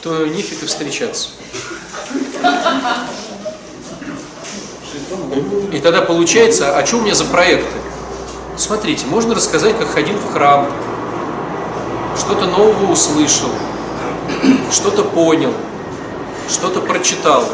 [0.03, 1.29] то нефиг и встречаться.
[5.73, 7.77] И тогда получается, а что у меня за проекты?
[8.57, 10.71] Смотрите, можно рассказать, как ходил в храм,
[12.17, 13.51] что-то нового услышал,
[14.73, 15.55] что-то понял,
[16.49, 17.49] что-то прочитал.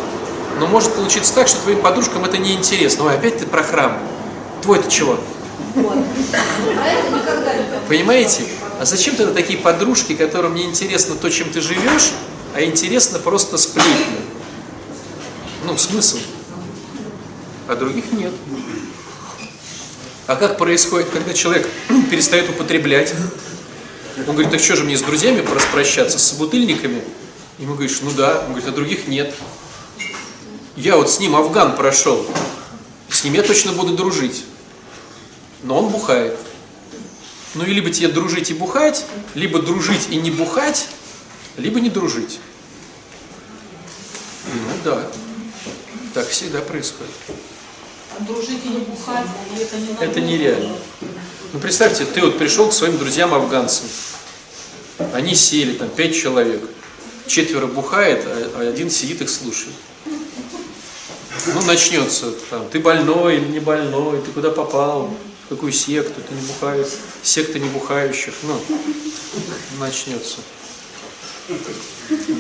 [0.59, 3.05] Но может получиться так, что твоим подружкам это не интересно.
[3.05, 3.99] Ой, опять ты про храм.
[4.63, 5.19] Твой-то чего?
[7.89, 8.45] Понимаете?
[8.81, 12.13] А зачем тогда такие подружки, которым не интересно то, чем ты живешь,
[12.55, 14.21] а интересно просто сплетни?
[15.65, 16.19] Ну, смысл.
[17.69, 18.33] А других нет.
[20.27, 21.69] А как происходит, когда человек
[22.11, 23.15] перестает употреблять?
[24.17, 27.03] Он говорит, так что же мне с друзьями распрощаться, с собутыльниками?
[27.59, 28.41] Ему говоришь, ну да.
[28.41, 29.35] Он говорит, а других нет.
[30.75, 32.27] Я вот с ним Афган прошел.
[33.11, 34.45] С ним я точно буду дружить.
[35.63, 36.39] Но он бухает.
[37.55, 40.89] Ну и либо тебе дружить и бухать, либо дружить и не бухать,
[41.57, 42.41] либо не дружить.
[44.47, 45.07] Ну да.
[46.13, 47.13] Так всегда происходит.
[48.19, 50.77] А дружить и не бухать, и это не Это нереально.
[51.53, 53.87] Ну представьте, ты вот пришел к своим друзьям афганцам.
[55.13, 56.63] Они сели, там пять человек.
[57.27, 59.75] Четверо бухает, а а один сидит их слушает.
[61.55, 66.35] Ну начнется там, ты больной или не больной, ты куда попал, в какую секту, ты
[66.35, 66.89] не бухаешь,
[67.23, 68.61] секта не бухающих, ну,
[69.79, 70.39] начнется.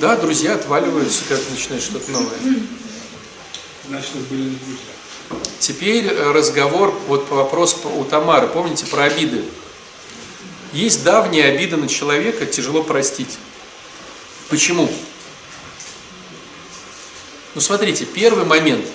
[0.00, 2.36] Да, друзья отваливаются, как начинает что-то новое.
[3.88, 4.95] Значит, были не друзья.
[5.58, 9.44] Теперь э, разговор, вот по вопросу по- у Тамары, помните про обиды?
[10.72, 13.38] Есть давняя обида на человека, тяжело простить.
[14.48, 14.88] Почему?
[17.54, 18.86] Ну смотрите, первый момент.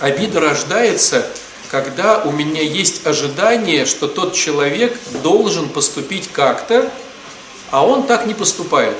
[0.00, 1.26] Обида рождается,
[1.70, 6.90] когда у меня есть ожидание, что тот человек должен поступить как-то,
[7.70, 8.96] а он так не поступает.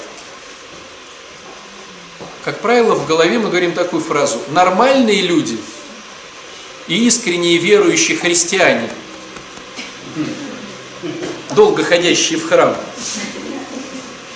[2.45, 4.41] Как правило, в голове мы говорим такую фразу.
[4.51, 5.59] Нормальные люди
[6.89, 8.91] и искренние верующие христиане,
[11.55, 12.77] долго ходящие в храм,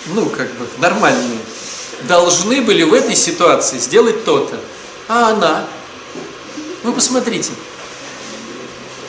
[0.06, 1.38] ну, как бы, нормальные,
[2.02, 4.60] должны были в этой ситуации сделать то-то.
[5.08, 5.66] А она,
[6.82, 7.52] вы посмотрите,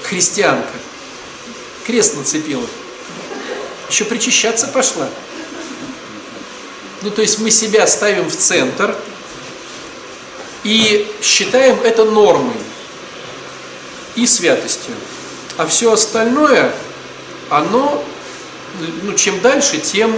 [0.03, 0.73] христианка,
[1.86, 2.65] крест нацепила,
[3.89, 5.10] еще причащаться пошла.
[7.01, 8.95] Ну, то есть мы себя ставим в центр
[10.63, 12.56] и считаем это нормой
[14.15, 14.93] и святостью.
[15.58, 16.71] А все остальное,
[17.49, 18.04] оно,
[19.04, 20.15] ну, чем дальше, тем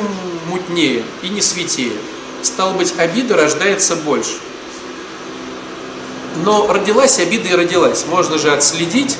[0.47, 1.93] мутнее и не святее.
[2.41, 4.37] Стало быть, обида рождается больше.
[6.43, 8.05] Но родилась обида и родилась.
[8.07, 9.17] Можно же отследить,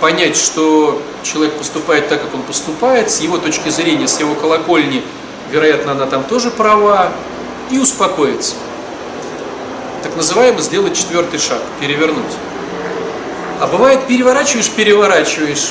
[0.00, 5.02] понять, что человек поступает так, как он поступает, с его точки зрения, с его колокольни,
[5.50, 7.12] вероятно, она там тоже права,
[7.70, 8.54] и успокоиться.
[10.02, 12.32] Так называемо сделать четвертый шаг, перевернуть.
[13.62, 15.68] А бывает, переворачиваешь, переворачиваешь,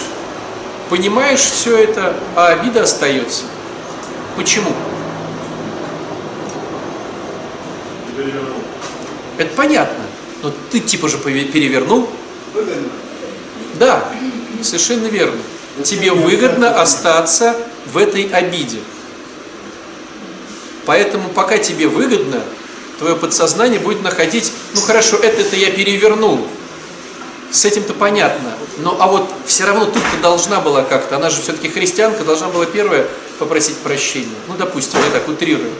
[0.89, 3.43] понимаешь все это, а обида остается.
[4.37, 4.71] Почему?
[9.37, 10.05] Это понятно.
[10.41, 12.09] Но ты типа же перевернул.
[13.73, 14.05] Да,
[14.63, 15.41] совершенно верно.
[15.83, 18.79] Тебе выгодно остаться в этой обиде.
[20.85, 22.41] Поэтому пока тебе выгодно,
[22.99, 26.47] твое подсознание будет находить, ну хорошо, это-то я перевернул.
[27.51, 28.53] С этим-то понятно.
[28.77, 32.65] Но а вот все равно тут-то должна была как-то, она же все-таки христианка, должна была
[32.65, 33.07] первая
[33.39, 34.35] попросить прощения.
[34.47, 35.71] Ну, допустим, я так утрирую.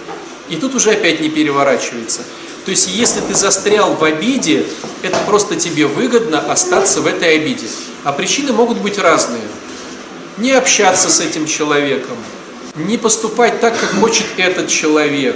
[0.49, 2.21] И тут уже опять не переворачивается.
[2.65, 4.65] То есть, если ты застрял в обиде,
[5.01, 7.67] это просто тебе выгодно остаться в этой обиде.
[8.03, 9.41] А причины могут быть разные.
[10.38, 12.17] Не общаться с этим человеком,
[12.75, 15.36] не поступать так, как хочет этот человек,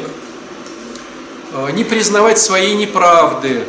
[1.53, 3.63] э, не признавать своей неправды,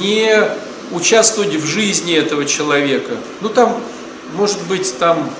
[0.00, 0.48] не
[0.92, 3.16] участвовать в жизни этого человека.
[3.40, 3.80] Ну там,
[4.34, 5.30] может быть, там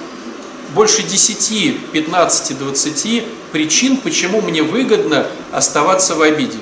[0.74, 6.58] больше 10, 15, 20 причин, почему мне выгодно оставаться в обиде.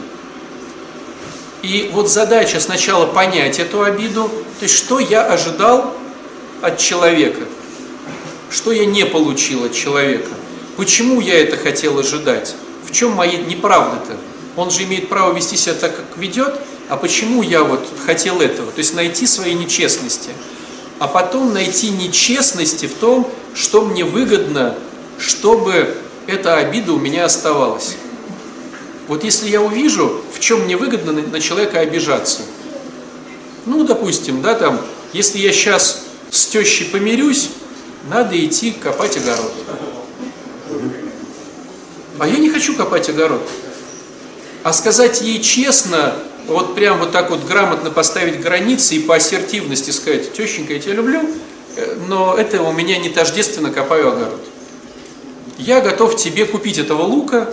[1.63, 5.95] И вот задача сначала понять эту обиду, то есть что я ожидал
[6.61, 7.41] от человека,
[8.51, 10.31] что я не получил от человека,
[10.77, 12.55] почему я это хотел ожидать,
[12.87, 14.17] в чем мои неправды-то.
[14.57, 18.71] Он же имеет право вести себя так, как ведет, а почему я вот хотел этого?
[18.71, 20.31] То есть найти свои нечестности,
[20.99, 24.75] а потом найти нечестности в том, что мне выгодно,
[25.19, 27.97] чтобы эта обида у меня оставалась.
[29.09, 32.43] Вот если я увижу, в чем мне выгодно на, человека обижаться,
[33.67, 34.81] ну, допустим, да, там,
[35.13, 37.51] если я сейчас с тещей помирюсь,
[38.09, 39.53] надо идти копать огород.
[42.19, 43.43] А я не хочу копать огород.
[44.63, 46.15] А сказать ей честно,
[46.47, 50.95] вот прям вот так вот грамотно поставить границы и по ассертивности сказать, тещенька, я тебя
[50.95, 51.23] люблю,
[51.77, 54.41] э, но это у меня не тождественно копаю огород.
[55.59, 57.49] Я готов тебе купить этого лука,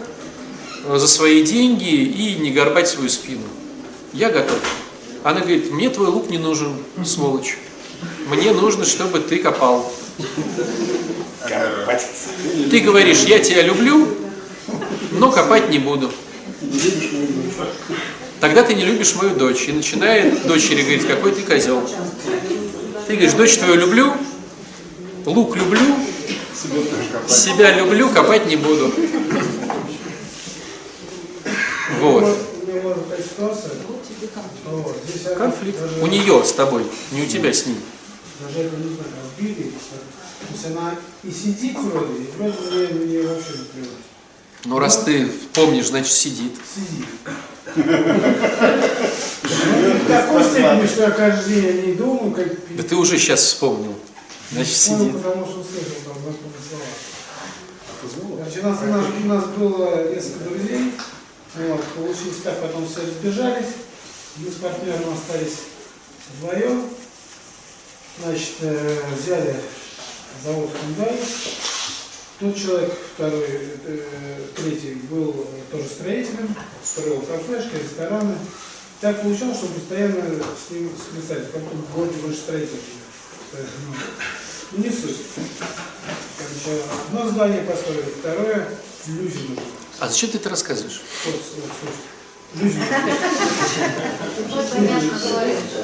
[0.88, 3.43] за свои деньги и не горбать свою спину.
[4.13, 4.60] Я готов.
[5.23, 6.75] Она говорит, мне твой лук не нужен,
[7.06, 7.58] сволочь.
[8.27, 9.91] Мне нужно, чтобы ты копал.
[12.69, 14.08] Ты говоришь, я тебя люблю,
[15.12, 16.12] но копать не буду.
[18.41, 19.67] Тогда ты не любишь мою дочь.
[19.67, 21.88] И начинает дочери говорить, какой ты козел.
[23.06, 24.13] Ты говоришь, дочь твою люблю,
[25.25, 25.95] лук люблю,
[27.27, 28.91] себя люблю, копать не буду.
[31.99, 32.38] Вот.
[35.38, 35.80] Конфликт.
[36.01, 37.77] У нее с тобой, не у тебя с ним.
[38.39, 39.71] Даже это не знаю, разбили.
[39.71, 44.11] То есть она и сидит вроде, и вроде мне, вообще не плевать.
[44.65, 46.54] Ну, раз ты помнишь, значит сидит.
[46.76, 47.08] Сидит.
[49.43, 52.47] В такой степени, что я каждый день о ней думаю, как...
[52.76, 53.95] Да ты уже сейчас вспомнил.
[54.52, 55.13] Значит, сидит.
[55.13, 56.86] потому что услышал там знакомые слова.
[58.38, 60.91] Значит, у нас, у нас, у нас было несколько друзей,
[61.56, 63.67] вот, получилось так, потом все разбежались,
[64.38, 65.58] мы с партнером остались
[66.38, 66.89] вдвоем,
[68.21, 69.56] значит, э, взяли
[70.43, 71.19] завод Hyundai,
[72.41, 73.45] тот человек, второй,
[73.86, 78.36] э, третий, был тоже строителем, строил кафешки, рестораны.
[78.99, 82.80] Так получалось, что постоянно с ним списались, как он вроде больше строитель.
[84.71, 85.17] Ну, не суть.
[86.38, 88.69] Короче, одно здание построили, второе
[89.08, 89.60] Люзину.
[89.99, 91.01] А зачем ты это рассказываешь?
[91.25, 92.11] Вот, вот, слушай.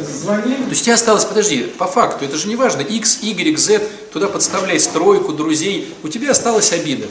[0.03, 3.81] Звоним, То есть тебе осталось, подожди, по факту, это же не важно, X, Y, Z,
[4.11, 7.07] туда подставляй стройку, друзей, у тебя осталась обида.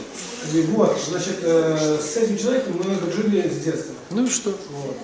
[0.53, 3.93] и вот, значит, э, с этим человеком мы дружили с детства.
[4.11, 4.49] Ну и что?
[4.71, 4.97] Вот.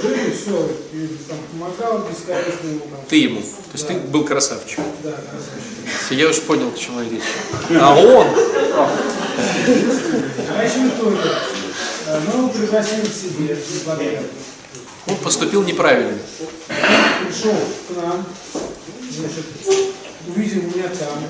[0.00, 2.80] Дружили, все, и там помогал бескорыстно ему.
[2.80, 3.40] Там, Ты ему.
[3.40, 3.94] То есть Да.
[3.94, 4.78] ты был красавчик.
[5.02, 6.10] Да, красавчик.
[6.18, 7.22] Я уж понял, к чему речь.
[7.80, 8.26] А он?
[10.56, 11.28] А еще не только.
[12.26, 13.56] Мы его пригласили к себе.
[15.06, 16.18] Он поступил неправильно.
[17.26, 17.54] пришел
[17.88, 18.26] к нам,
[19.10, 19.44] значит,
[20.26, 21.22] увидел меня там,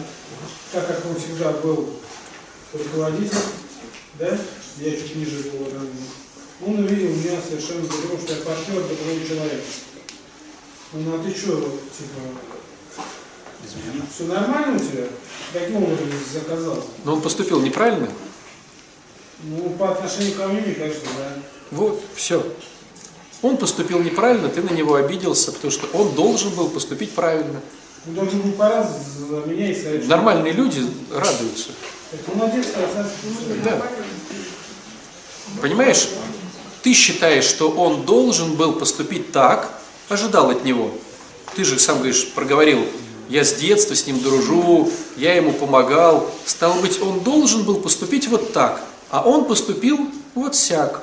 [0.72, 1.90] так как он всегда был
[2.72, 3.36] руководитель,
[4.18, 4.36] да,
[4.78, 5.92] я чуть ниже был ранен.
[6.66, 9.64] Он увидел меня совершенно другого, что я партнер другого человека.
[10.94, 12.20] Он, ну а ты что, типа,
[14.12, 15.04] все нормально у тебя?
[15.52, 16.84] Каким образом заказал?
[17.04, 18.08] Но он поступил неправильно.
[19.42, 21.42] Ну, по отношению ко мне, мне кажется, да.
[21.70, 22.44] Вот, все.
[23.42, 27.60] Он поступил неправильно, ты на него обиделся, потому что он должен был поступить правильно.
[28.06, 30.82] Он должен был пора за меня и сказать, что Нормальные люди
[31.12, 31.70] радуются.
[32.12, 33.62] это молодец, красавчик.
[33.62, 33.82] Да.
[35.60, 36.08] Понимаешь?
[36.82, 39.78] Ты считаешь, что он должен был поступить так,
[40.08, 40.90] ожидал от него.
[41.54, 42.84] Ты же сам говоришь, проговорил,
[43.28, 46.30] я с детства с ним дружу, я ему помогал.
[46.46, 51.02] Стало быть, он должен был поступить вот так, а он поступил вот сяк.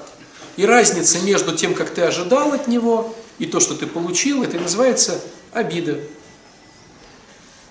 [0.57, 4.57] И разница между тем, как ты ожидал от него, и то, что ты получил, это
[4.57, 5.99] называется обида.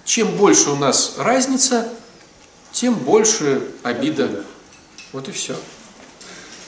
[0.04, 1.88] Чем больше у нас разница,
[2.72, 4.44] тем больше обида.
[5.12, 5.56] Вот и все.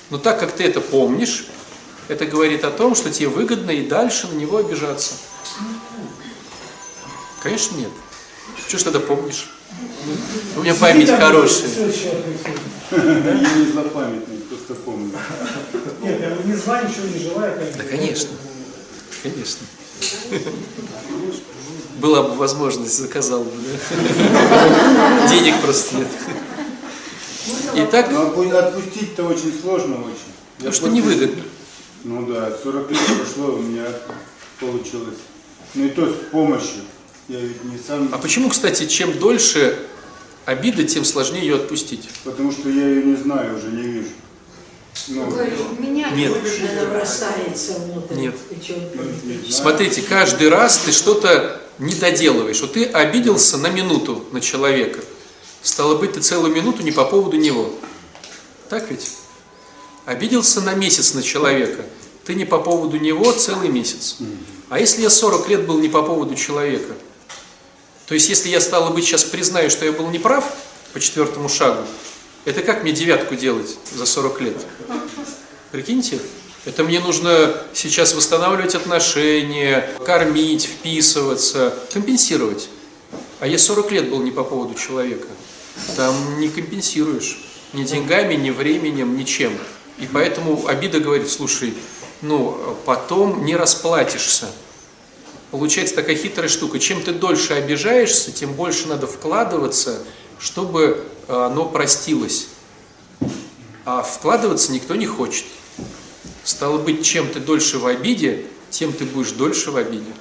[0.09, 1.47] Но так как ты это помнишь,
[2.09, 5.15] это говорит о том, что тебе выгодно и дальше на него обижаться.
[7.43, 7.91] Конечно, нет.
[8.69, 9.56] Что ж тогда помнишь?
[10.57, 11.69] У меня память хорошая.
[12.91, 15.11] Да я не злопамятный, просто помню.
[16.03, 17.59] Нет, я не звоню, ничего не желаю.
[17.59, 18.31] как Да, конечно.
[19.23, 19.67] Конечно.
[22.01, 23.51] Была бы возможность, заказал бы.
[23.51, 25.29] да?
[25.29, 26.09] Денег просто нет.
[27.75, 30.33] Итак, Но отпу- отпустить-то очень сложно очень.
[30.59, 31.43] Потому что невыгодно.
[32.05, 33.85] Ну да, 40 лет прошло, у меня
[34.61, 35.19] получилось.
[35.75, 36.83] Ну и то с помощью.
[37.29, 39.77] Я ведь не сам, А почему, кстати, чем дольше
[40.47, 42.09] обида, тем сложнее ее отпустить?
[42.25, 44.09] потому что я ее не знаю, уже не вижу.
[45.09, 45.27] Ну,
[45.79, 46.33] Меня Нет.
[46.73, 48.15] Она бросается внутрь.
[48.15, 48.35] Нет.
[48.95, 49.51] Ну.
[49.51, 52.61] Смотрите, каждый раз ты что-то не доделываешь.
[52.63, 55.01] Вот ты обиделся на минуту на человека.
[55.63, 57.75] Стало быть, ты целую минуту не по поводу него.
[58.71, 59.11] Так ведь?
[60.07, 61.85] Обиделся на месяц на человека.
[62.25, 64.17] Ты не по поводу него целый месяц.
[64.71, 66.95] А если я 40 лет был не по поводу человека?
[68.07, 70.45] То есть, если я, стало быть, сейчас признаю, что я был неправ
[70.93, 71.83] по четвертому шагу,
[72.45, 74.57] это как мне девятку делать за 40 лет?
[75.73, 76.21] Прикиньте,
[76.65, 82.69] это мне нужно сейчас восстанавливать отношения, кормить, вписываться, компенсировать.
[83.41, 85.27] А я 40 лет был не по поводу человека.
[85.97, 87.39] Там не компенсируешь.
[87.73, 89.59] Ни деньгами, ни временем, ничем.
[89.99, 91.75] И поэтому обида говорит, слушай,
[92.23, 94.47] ну, потом не расплатишься.
[95.51, 96.79] Получается такая хитрая штука.
[96.79, 100.03] Чем ты дольше обижаешься, тем больше надо вкладываться,
[100.39, 102.49] чтобы э, оно простилось.
[103.85, 105.45] А вкладываться никто не хочет.
[106.43, 110.13] Стало быть, чем ты дольше в обиде, тем ты будешь дольше в обиде.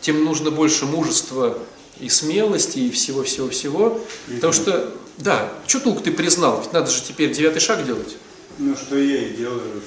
[0.00, 1.58] Тем нужно больше мужества
[2.00, 4.00] и смелости, и всего-всего-всего.
[4.26, 6.60] Потому что, да, что толку ты признал?
[6.62, 8.16] Ведь надо же теперь девятый шаг делать.
[8.58, 9.82] Ну что я и делаю.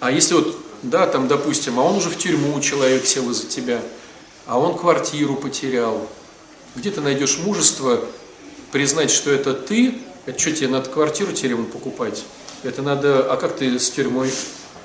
[0.00, 3.82] А если вот, да, там, допустим, а он уже в тюрьму человек сел из-за тебя,
[4.46, 6.08] а он квартиру потерял,
[6.74, 8.04] где ты найдешь мужество
[8.72, 12.24] признать, что это ты, это что тебе надо квартиру тюрьму покупать?
[12.62, 14.32] Это надо, а как ты с тюрьмой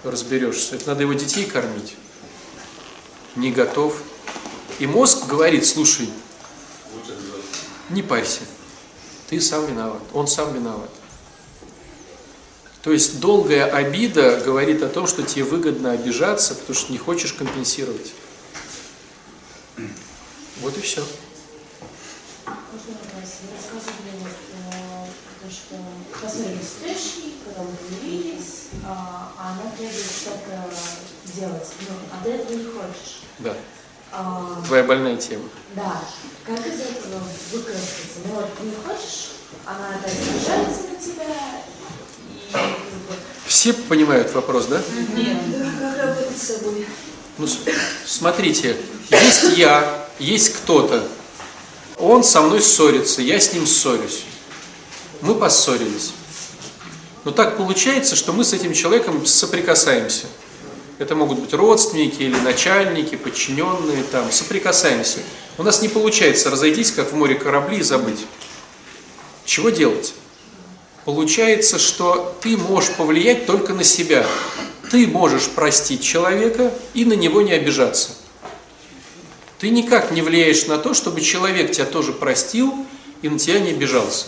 [0.04, 0.76] разберешься?
[0.76, 1.96] Это надо его детей кормить.
[3.36, 4.02] Не готов.
[4.80, 6.10] И мозг говорит, слушай,
[7.90, 8.42] не парься,
[9.30, 10.90] ты сам виноват, он сам виноват.
[12.84, 17.32] То есть долгая обида говорит о том, что тебе выгодно обижаться, потому что не хочешь
[17.32, 18.14] компенсировать.
[20.62, 21.02] Вот и все.
[33.40, 33.56] Да.
[34.12, 35.46] А, Твоя больная тема.
[35.76, 36.04] да.
[36.46, 37.22] Как из этого
[37.52, 38.20] выкрутиться?
[38.26, 39.32] Ну вот ты не хочешь,
[39.66, 41.34] она опять обижается на тебя,
[43.46, 44.82] Все понимают вопрос, да?
[45.16, 45.38] Нет,
[45.80, 46.86] как работать с собой?
[47.38, 47.48] Ну,
[48.06, 48.78] смотрите,
[49.10, 51.08] есть я, есть кто-то.
[51.98, 54.24] Он со мной ссорится, я с ним ссорюсь.
[55.22, 56.12] Мы поссорились.
[57.24, 60.26] Но так получается, что мы с этим человеком соприкасаемся.
[61.00, 65.20] Это могут быть родственники или начальники, подчиненные, там, соприкасаемся.
[65.58, 68.26] У нас не получается разойтись, как в море корабли, и забыть.
[69.46, 70.14] Чего делать?
[71.06, 74.26] Получается, что ты можешь повлиять только на себя.
[74.90, 78.12] Ты можешь простить человека и на него не обижаться.
[79.60, 82.74] Ты никак не влияешь на то, чтобы человек тебя тоже простил
[83.22, 84.28] и на тебя не обижался.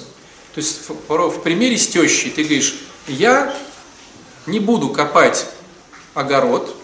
[0.54, 2.76] То есть в, примере с тещей ты говоришь,
[3.08, 3.56] я
[4.46, 5.46] не буду копать
[6.14, 6.76] огород,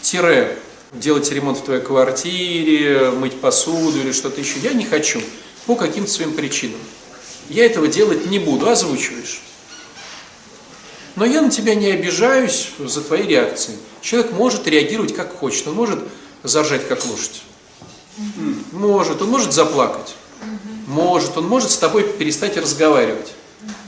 [0.00, 0.58] тире
[0.92, 4.58] делать ремонт в твоей квартире, мыть посуду или что-то еще.
[4.60, 5.22] Я не хочу
[5.66, 6.80] по каким-то своим причинам.
[7.48, 9.42] Я этого делать не буду, озвучиваешь.
[11.16, 13.76] Но я на тебя не обижаюсь за твои реакции.
[14.00, 16.00] Человек может реагировать как хочет, он может
[16.42, 17.42] заржать как лошадь.
[18.72, 20.14] Может, он может заплакать.
[20.86, 23.32] Может, он может с тобой перестать разговаривать,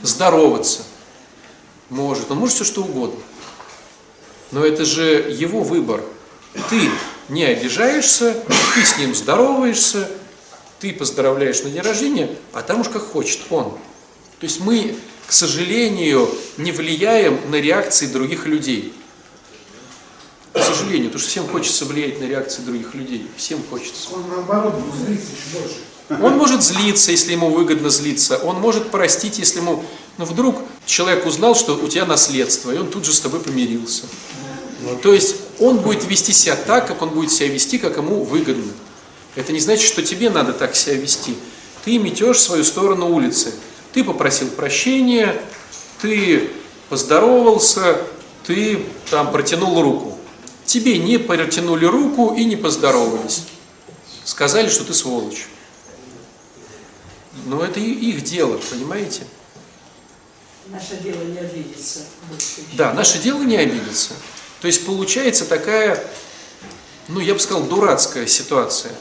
[0.01, 0.83] здороваться.
[1.89, 3.19] Может, он может все что угодно.
[4.51, 5.03] Но это же
[5.37, 6.01] его выбор.
[6.69, 6.89] Ты
[7.29, 8.43] не обижаешься,
[8.73, 10.09] ты с ним здороваешься,
[10.85, 13.71] ты поздравляешь на день рождения, а там уж как хочет он.
[14.39, 18.93] То есть мы, к сожалению, не влияем на реакции других людей.
[20.53, 23.27] К сожалению, потому что всем хочется влиять на реакции других людей.
[23.35, 24.13] Всем хочется.
[24.13, 26.23] Он наоборот будет злиться еще больше.
[26.23, 28.37] Он может злиться, если ему выгодно злиться.
[28.37, 29.83] Он может простить, если ему...
[30.19, 34.03] Ну, вдруг человек узнал, что у тебя наследство, и он тут же с тобой помирился.
[35.01, 38.71] То есть он будет вести себя так, как он будет себя вести, как ему выгодно.
[39.35, 41.35] Это не значит, что тебе надо так себя вести.
[41.83, 43.53] Ты метешь свою сторону улицы.
[43.93, 45.39] Ты попросил прощения,
[46.01, 46.49] ты
[46.89, 48.01] поздоровался,
[48.45, 50.17] ты там протянул руку.
[50.65, 53.43] Тебе не протянули руку и не поздоровались.
[54.23, 55.47] сказали, что ты сволочь.
[57.45, 59.23] Но это их дело, понимаете?
[60.67, 61.99] Наше дело не обидеться.
[62.73, 64.13] Да, наше дело не обидеться.
[64.61, 66.03] То есть получается такая,
[67.07, 68.93] ну я бы сказал, дурацкая ситуация.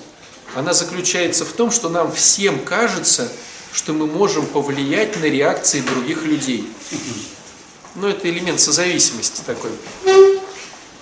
[0.55, 3.31] Она заключается в том, что нам всем кажется,
[3.73, 6.69] что мы можем повлиять на реакции других людей.
[7.97, 9.71] Ну это элемент созависимости такой.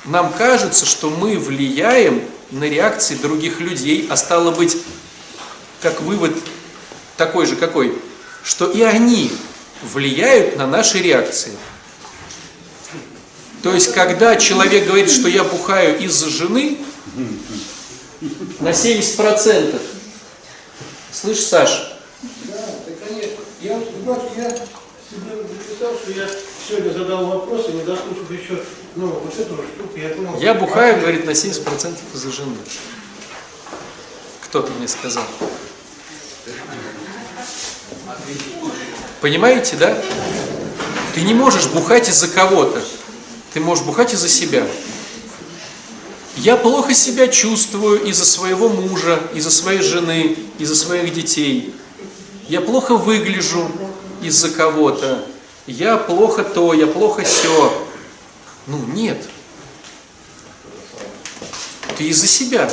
[0.04, 4.76] Нам кажется, что мы влияем на реакции других людей, а стало быть,
[5.80, 6.34] как вывод
[7.16, 7.96] такой же какой,
[8.42, 9.30] что и они
[9.82, 11.52] влияют на наши реакции.
[13.62, 16.78] То есть, когда человек говорит, что я бухаю из-за жены,
[18.60, 19.80] на 70%,
[21.12, 22.54] слышь, Саш, Да,
[22.86, 23.40] да, конечно.
[23.60, 26.28] Я, понимаете, я себе записал, что я
[26.68, 28.62] сегодня задал вопрос, и не дослушав еще,
[28.96, 30.40] ну, вот эту штуку, я думал...
[30.40, 32.56] я бухаю, говорит, на 70% из-за жены.
[34.42, 35.24] Кто-то мне сказал.
[39.20, 40.00] Понимаете, да?
[41.14, 42.82] Ты не можешь бухать из-за кого-то.
[43.52, 44.66] Ты можешь бухать из-за себя.
[46.36, 51.74] Я плохо себя чувствую из-за своего мужа, из-за своей жены, из-за своих детей.
[52.48, 53.70] Я плохо выгляжу
[54.22, 55.26] из-за кого-то.
[55.66, 57.86] Я плохо то, я плохо все.
[58.66, 59.22] Ну, нет.
[61.98, 62.70] Ты из-за себя.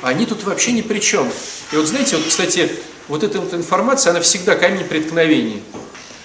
[0.00, 1.30] Они тут вообще ни при чем.
[1.72, 2.72] И вот знаете, вот, кстати,
[3.08, 5.60] вот эта вот информация, она всегда камень преткновения.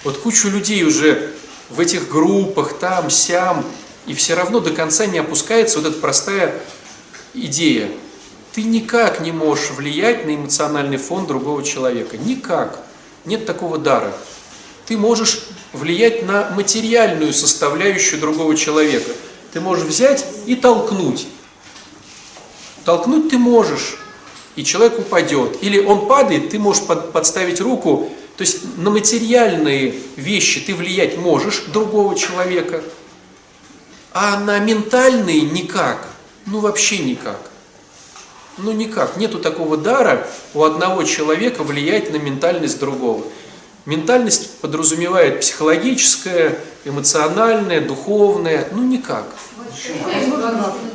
[0.02, 1.32] Вот кучу людей уже
[1.68, 3.64] в этих группах, там, сям,
[4.06, 6.60] и все равно до конца не опускается вот эта простая
[7.32, 7.88] идея.
[8.52, 12.16] Ты никак не можешь влиять на эмоциональный фон другого человека.
[12.16, 12.84] Никак.
[13.24, 14.12] Нет такого дара.
[14.86, 15.42] Ты можешь
[15.72, 19.10] влиять на материальную составляющую другого человека.
[19.52, 21.26] Ты можешь взять и толкнуть.
[22.84, 23.96] Толкнуть ты можешь,
[24.56, 25.62] и человек упадет.
[25.62, 28.10] Или он падает, ты можешь под- подставить руку.
[28.36, 32.82] То есть на материальные вещи ты влиять можешь другого человека,
[34.14, 36.06] а на ментальные никак.
[36.46, 37.40] Ну вообще никак.
[38.56, 39.16] Ну никак.
[39.16, 43.24] Нету такого дара у одного человека влиять на ментальность другого.
[43.86, 48.68] Ментальность подразумевает психологическое, эмоциональное, духовное.
[48.70, 49.24] Ну никак.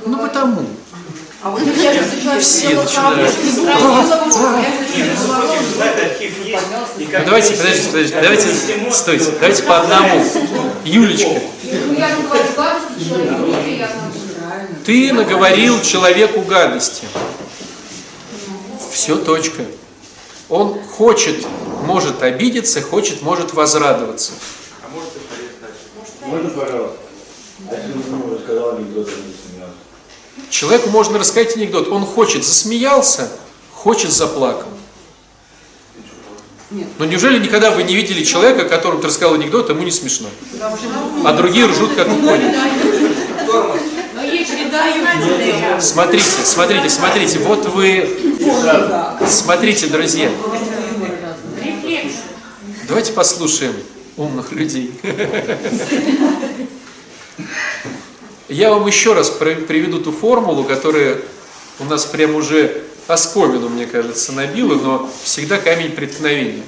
[0.05, 0.65] Ну потому.
[1.41, 1.61] А вот
[2.41, 3.31] Все начинают.
[6.97, 8.47] Ну, давайте, подождите, подождите, давайте,
[8.91, 10.21] стойте, давайте по одному.
[10.83, 14.11] Юлечка, Ну, я же говорю, гадости человеку неприятно.
[14.89, 17.05] Ты наговорил человеку гадости.
[18.91, 19.63] Все, точка.
[20.49, 21.45] Он хочет,
[21.85, 24.31] может обидеться, хочет, может возрадоваться.
[26.25, 26.97] Можно, пожалуйста?
[27.69, 28.01] А не
[29.51, 29.75] смеялся.
[30.49, 31.89] Человеку можно рассказать анекдот.
[31.89, 33.31] Он хочет засмеялся,
[33.71, 34.69] хочет заплакал.
[36.97, 40.29] Но неужели никогда вы не видели человека, которому ты рассказал анекдот, ему не смешно?
[41.25, 42.55] А другие ржут как кони.
[45.81, 48.17] Смотрите, смотрите, смотрите, вот вы...
[49.27, 50.29] Смотрите, друзья.
[52.87, 53.73] Давайте послушаем
[54.17, 54.91] умных людей.
[58.47, 61.19] Я вам еще раз при- приведу ту формулу, которая
[61.79, 66.63] у нас прям уже оскомину, мне кажется, набила, но всегда камень преткновения.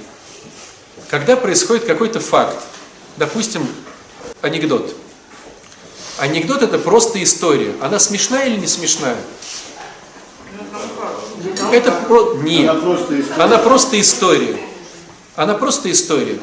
[1.09, 2.57] Когда происходит какой-то факт,
[3.17, 3.67] допустим,
[4.41, 4.95] анекдот.
[6.21, 7.73] Анекдот это просто история.
[7.81, 9.17] Она смешная или не смешная?
[11.71, 12.35] Это про...
[12.35, 12.69] Нет.
[12.69, 13.35] Она просто история.
[13.35, 14.57] Она просто история.
[15.35, 16.37] Она просто история.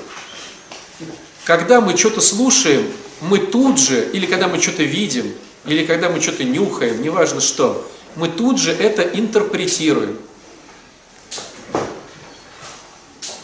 [1.44, 5.32] Когда мы что-то слушаем, мы тут же, или когда мы что-то видим,
[5.64, 10.18] или когда мы что-то нюхаем, неважно что, мы тут же это интерпретируем.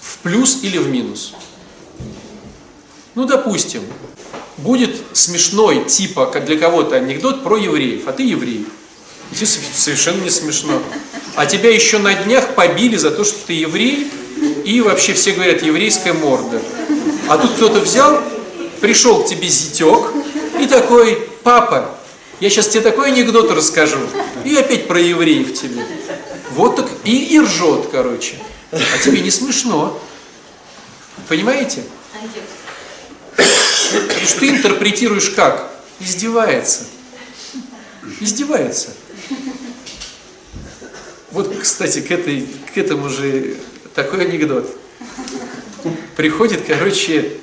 [0.01, 1.32] В плюс или в минус.
[3.14, 3.82] Ну, допустим,
[4.58, 8.66] будет смешной, типа, как для кого-то анекдот про евреев, а ты еврей.
[9.32, 10.80] Тебе совершенно не смешно.
[11.36, 14.10] А тебя еще на днях побили за то, что ты еврей,
[14.64, 16.60] и вообще все говорят еврейская морда.
[17.28, 18.20] А тут кто-то взял,
[18.80, 20.12] пришел к тебе зятек
[20.60, 21.96] и такой, папа,
[22.40, 23.98] я сейчас тебе такой анекдот расскажу.
[24.44, 25.84] И опять про евреев тебе.
[26.52, 28.36] Вот так и, и ржет, короче.
[28.70, 29.98] А тебе не смешно.
[31.28, 31.82] Понимаете?
[34.26, 35.70] Что ты интерпретируешь как?
[36.01, 36.84] Издевается.
[38.20, 38.90] Издевается.
[41.30, 43.57] Вот, кстати, к, этой, к этому же
[43.95, 44.70] такой анекдот.
[46.16, 47.38] Приходит, короче,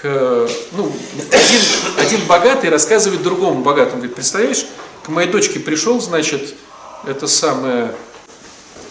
[0.00, 0.92] к, ну,
[1.30, 1.60] один,
[1.98, 3.96] один богатый рассказывает другому богатому.
[3.96, 4.66] Говорит, представляешь,
[5.02, 6.54] к моей дочке пришел, значит,
[7.06, 7.94] это самое,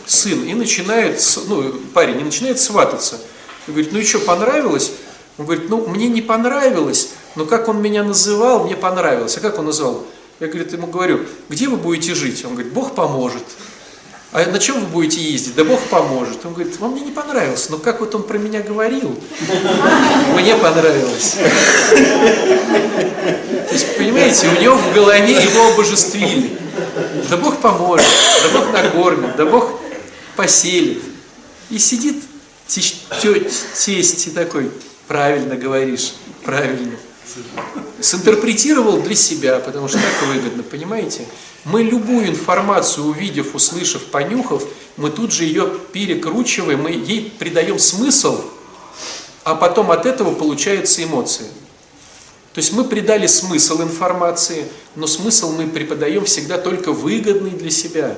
[0.05, 3.19] сын и начинает, ну, парень, и начинает свататься.
[3.67, 4.91] И говорит, ну и что, понравилось?
[5.37, 9.35] Он говорит, ну, мне не понравилось, но как он меня называл, мне понравилось.
[9.37, 10.05] А как он называл?
[10.39, 12.43] Я, говорит, ему говорю, где вы будете жить?
[12.45, 13.43] Он говорит, Бог поможет.
[14.31, 15.55] А на чем вы будете ездить?
[15.55, 16.43] Да Бог поможет.
[16.45, 19.15] Он говорит, он мне не понравился, но как вот он про меня говорил,
[20.33, 21.35] мне понравилось.
[23.67, 26.57] То есть, понимаете, у него в голове его обожествили.
[27.29, 28.07] Да Бог поможет,
[28.43, 29.79] да Бог накормит, да Бог
[30.35, 31.03] поселит.
[31.69, 32.23] И сидит
[32.67, 34.71] тесть такой,
[35.07, 36.97] правильно говоришь, правильно.
[38.01, 41.25] Синтерпретировал для себя, потому что так выгодно, понимаете?
[41.65, 44.63] Мы любую информацию, увидев, услышав, понюхав,
[44.97, 48.43] мы тут же ее перекручиваем, мы ей придаем смысл,
[49.43, 51.47] а потом от этого получаются эмоции.
[52.53, 58.15] То есть мы придали смысл информации, но смысл мы преподаем всегда только выгодный для себя.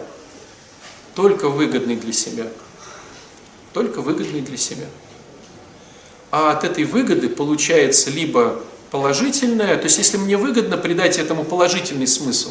[1.13, 2.47] Только выгодный для себя.
[3.71, 4.85] Только выгодный для себя.
[6.37, 8.61] А от этой выгоды получается либо
[8.91, 12.49] положительное, то есть если мне выгодно придать этому положительный смысл,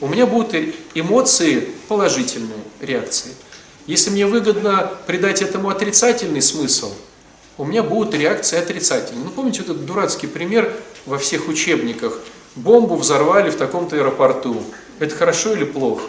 [0.00, 0.54] у меня будут
[0.94, 3.32] эмоции положительные, реакции.
[3.86, 6.90] Если мне выгодно придать этому отрицательный смысл,
[7.58, 9.26] у меня будут реакции отрицательные.
[9.26, 12.18] Ну, помните вот этот дурацкий пример во всех учебниках?
[12.56, 14.64] Бомбу взорвали в таком-то аэропорту.
[15.00, 16.08] Это хорошо или плохо?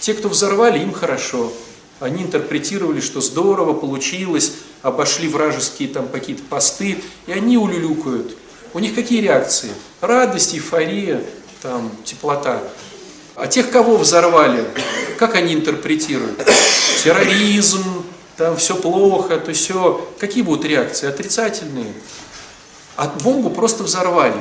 [0.00, 1.50] Те, кто взорвали, им хорошо.
[2.00, 8.36] Они интерпретировали, что здорово получилось, обошли вражеские там какие-то посты, и они улюлюкают.
[8.72, 9.70] У них какие реакции?
[10.00, 11.22] Радость, эйфория,
[11.60, 12.62] там, теплота.
[13.36, 14.64] А тех, кого взорвали,
[15.18, 16.42] как они интерпретируют?
[17.04, 17.84] Терроризм,
[18.36, 20.08] там все плохо, то все.
[20.18, 21.06] Какие будут реакции?
[21.06, 21.92] Отрицательные.
[22.96, 24.40] А бомбу просто взорвали.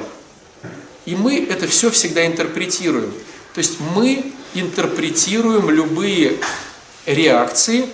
[1.05, 3.13] И мы это все всегда интерпретируем.
[3.53, 6.39] То есть мы интерпретируем любые
[7.09, 7.87] реакции,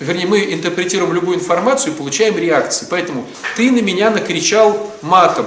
[0.00, 2.86] вернее, мы интерпретируем любую информацию и получаем реакции.
[2.90, 5.46] Поэтому ты на меня накричал матом.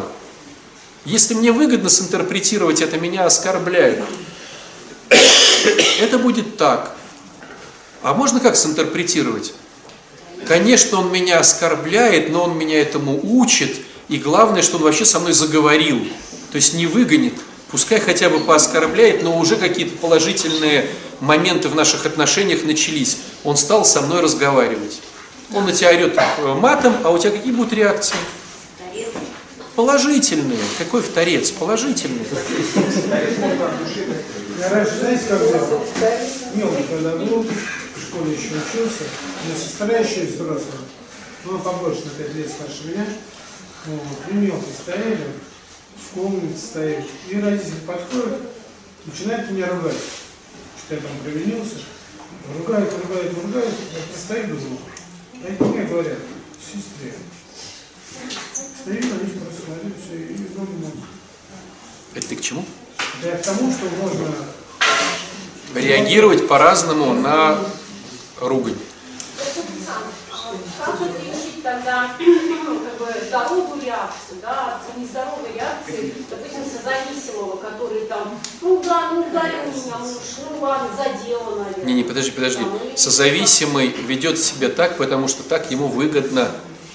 [1.03, 4.05] Если мне выгодно синтерпретировать это, меня оскорбляют.
[5.99, 6.95] Это будет так.
[8.03, 9.53] А можно как синтерпретировать?
[10.47, 13.77] Конечно, он меня оскорбляет, но он меня этому учит.
[14.09, 15.99] И главное, что он вообще со мной заговорил.
[16.51, 17.33] То есть не выгонит.
[17.69, 20.87] Пускай хотя бы пооскорбляет, но уже какие-то положительные
[21.21, 23.19] моменты в наших отношениях начались.
[23.43, 25.01] Он стал со мной разговаривать.
[25.53, 28.15] Он на тебя орет э, матом, а у тебя какие будут реакции?
[29.75, 30.59] Положительные.
[30.77, 31.51] Какой в торец?
[31.51, 32.25] Положительные.
[34.59, 35.81] Я раньше, знаете, как делал?
[36.53, 39.03] Мелкий когда был, в школе еще учился,
[39.41, 40.81] у меня сестра еще есть взрослая,
[41.45, 43.05] ну, побольше, на 5 лет старше меня,
[43.85, 45.17] вот, и мелкие стояли,
[45.95, 48.41] в комнате стояли, и родители подходят,
[49.05, 49.95] начинают меня ругать,
[50.91, 51.75] я там провинился,
[52.57, 54.77] ругают, ругают, ругают, я постою, думаю,
[55.35, 56.17] а это мне говорят,
[56.59, 57.13] сестре.
[58.81, 60.91] Стою, они просто смотрю, все, и думаю,
[62.13, 62.65] Это ты к чему?
[63.23, 64.33] да к тому, что можно
[65.73, 67.57] Реагировать по-разному на
[68.41, 68.75] ругань.
[71.63, 78.81] Тогда ну, как бы, здоровую реакцию, да, от нездоровой реакции, допустим, созависимого, который там, ну
[78.83, 80.17] да, ну ударил меня муж,
[80.49, 81.85] ну ладно, задело, наверное.
[81.85, 82.63] Не, не, подожди, подожди.
[82.95, 86.49] Созависимый ведет себя так, потому что так ему выгодно.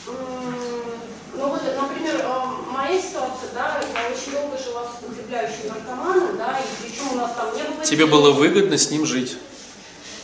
[0.06, 6.58] Ну вот, например, э, моя ситуация, да, я очень долго жила с употребляющим наркоманом, да,
[6.58, 7.84] и причем у нас там не было...
[7.84, 9.36] Тебе было выгодно с ним жить.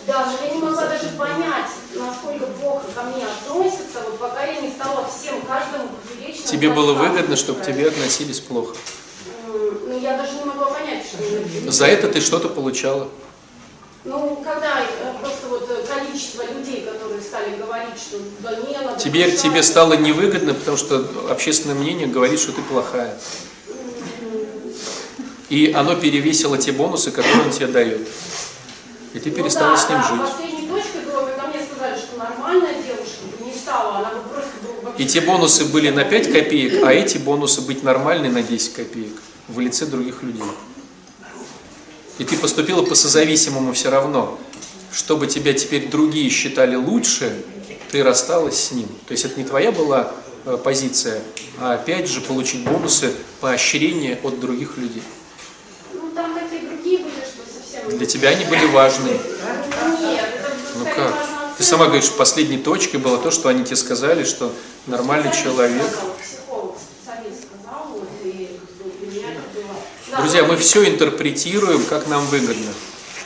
[0.07, 4.61] Да, но я не могла даже понять, насколько плохо ко мне относятся, вот пока я
[4.61, 6.45] не стала всем, каждому поперечно...
[6.47, 8.75] Тебе было выгодно, чтобы к тебе относились плохо.
[9.87, 11.19] Ну, я даже не могла понять, что...
[11.23, 13.09] мне- За это ты что-то получала.
[14.05, 18.99] Ну, когда э, просто вот э, количество людей, которые стали говорить, что да не, надо...
[18.99, 23.17] Тебе, повышать, тебе стало невыгодно, потому что общественное мнение говорит, что ты плохая.
[25.49, 28.09] И оно перевесило те бонусы, которые он тебе дает.
[29.15, 30.21] И ты Ну перестала да, с ним да, жить.
[30.21, 34.51] Последней точкой было, когда мне сказали, что нормальная девушка бы не стала, она бы просто
[34.63, 35.05] была вообще...
[35.05, 39.21] И те бонусы были на 5 копеек, а эти бонусы быть нормальной на 10 копеек
[39.49, 40.43] в лице других людей.
[42.19, 44.39] И ты поступила по созависимому все равно.
[44.93, 47.43] Чтобы тебя теперь другие считали лучше,
[47.91, 48.89] ты рассталась с ним.
[49.07, 50.13] То есть это не твоя была
[50.45, 51.23] э, позиция,
[51.59, 55.03] а опять же получить бонусы поощрения от других людей.
[55.95, 57.82] Ну, там такие другие были, что совсем...
[57.93, 59.19] Для тебя они были важны.
[60.77, 61.15] Ну как?
[61.59, 64.53] Ты сама говоришь, последней точкой было то, что они тебе сказали, что
[64.87, 65.87] нормальный человек.
[70.19, 72.73] Друзья, мы все интерпретируем, как нам выгодно.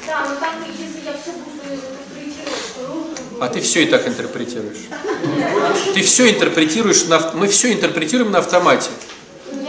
[0.03, 0.13] Все
[3.41, 4.89] А ты все и так интерпретируешь.
[5.95, 8.91] Ты все интерпретируешь, на, мы все интерпретируем на автомате.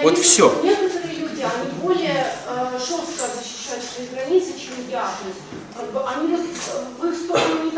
[0.04, 0.50] Вот вижу, всё.
[0.52, 5.04] что Некоторые люди, они более э, жестко защищают свои границы, чем я.
[5.04, 5.40] То есть,
[5.76, 7.72] как бы, они вот э, в их сторону не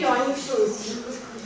[0.00, 0.68] а они все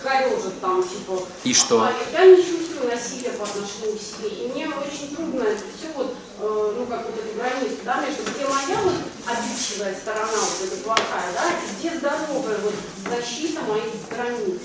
[0.02, 1.22] корежат там, типа.
[1.44, 1.82] И что?
[1.82, 4.28] А я не чувствую насилия по отношению к себе.
[4.28, 8.22] И мне очень трудно это все вот, э, ну, как вот эту границу, да, между
[8.22, 8.94] где моя вот
[9.26, 12.74] обидчивая сторона, вот эта плохая, да, и где здоровая вот
[13.10, 14.60] защита моих границ.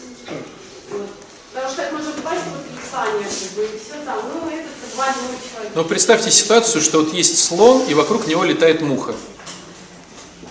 [0.91, 1.07] Вот.
[1.53, 4.95] Потому что это может упасть в отрицание, как бы, и все там, ну, это как
[4.97, 5.71] больной человек.
[5.75, 9.13] Но представьте ситуацию, что вот есть слон, и вокруг него летает муха.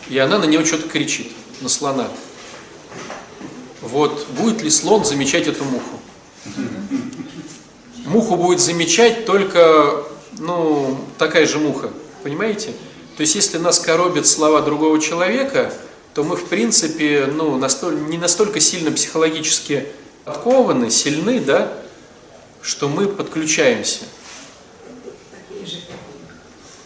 [0.08, 2.08] И она на него что-то кричит, на слона.
[3.80, 6.00] Вот будет ли слон замечать эту муху?
[8.06, 10.04] Муху будет замечать только,
[10.38, 11.90] ну, такая же муха,
[12.22, 12.72] понимаете?
[13.16, 15.72] То есть, если нас коробят слова другого человека,
[16.14, 19.86] то мы, в принципе, ну, настоль- не настолько сильно психологически
[20.24, 21.72] откованы, сильны, да,
[22.62, 24.00] что мы подключаемся.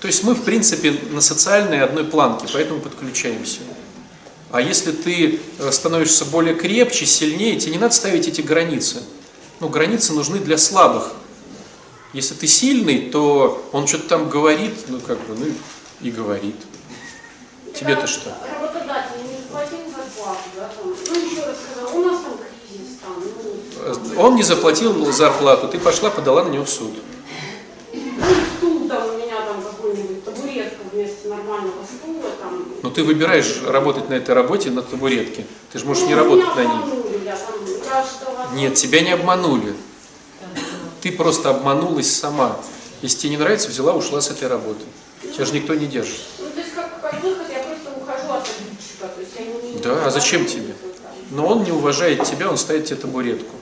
[0.01, 3.61] То есть мы, в принципе, на социальной одной планке, поэтому подключаемся.
[4.55, 9.03] А если ты э, становишься более крепче, сильнее, тебе не надо ставить эти границы.
[9.59, 11.11] Ну, границы нужны для слабых.
[12.13, 15.47] Если ты сильный, то он что-то там говорит, ну, как бы, ну,
[16.03, 16.55] и говорит.
[17.75, 18.29] Тебе-то что?
[18.31, 18.65] Ну, ну,
[23.81, 26.93] Э, Он не заплатил зарплату, ты пошла, подала на него в суд.
[27.93, 28.01] ну,
[28.57, 32.67] стул там у меня там какой-нибудь, табуретка вместо нормального стула, там.
[32.83, 35.45] Но ты выбираешь работать на этой работе на табуретке.
[35.73, 37.25] Ты же можешь не Ну, работать меня на ней.
[37.25, 39.75] я ждала- Нет, тебя не обманули.
[41.03, 42.57] Ты просто обманулась сама.
[43.03, 44.85] Если тебе не нравится, взяла, ушла с этой работы.
[45.23, 46.21] Тебя же никто не держит.
[46.39, 49.79] Ну, то есть как, как выход я просто ухожу от обидчика, то есть я не...
[49.81, 50.75] Да, а зачем тебе?
[51.31, 53.55] Но он не уважает тебя, он ставит тебе табуретку.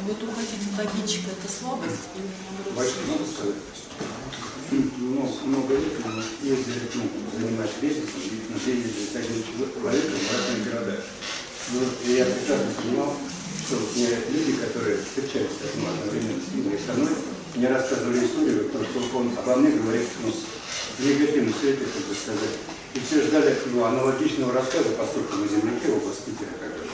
[0.00, 2.28] Вот уходить от обидчика– это слабость или
[2.66, 2.92] наоборот?
[4.66, 4.84] Сказать?
[4.98, 5.92] Ну, много лет
[6.42, 7.02] ездили, ну,
[7.38, 11.02] занимать бизнесом, и на ездили с одним человеком в разные города.
[11.72, 13.16] Ну, и я прекрасно понимал,
[13.66, 17.12] что мне люди, которые встречаются ну, одновременно с ним или со мной,
[17.54, 22.14] мне рассказывали историю, потому что он обо мне говорит ну, в негативном свете, как бы
[22.14, 22.56] сказать.
[22.94, 26.86] И все ждали ну, аналогичного рассказа, поскольку мы земляки, оба с Питера, как бы,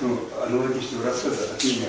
[0.00, 1.88] ну, аналогичного рассказа от меня.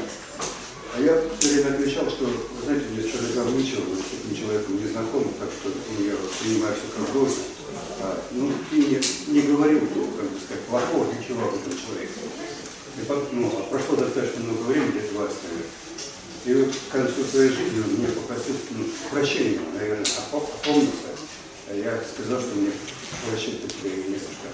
[0.98, 5.30] А я все время отвечал, что, вы знаете, мне ничего быть с этим человеком незнакомым,
[5.40, 7.46] так что ну, я принимаю все как должное.
[8.02, 12.18] А, ну, и не, не говорил, ну, как бы сказать, плохого ничего об этом человеке.
[12.98, 15.70] И потом, ну, а прошло достаточно много времени, где-то 20 лет.
[16.46, 21.14] И вот к концу своей жизни он мне попросил ну, прощения, наверное, опо- опомнился.
[21.70, 22.72] А я сказал, что мне
[23.30, 24.50] прощать-то не за что.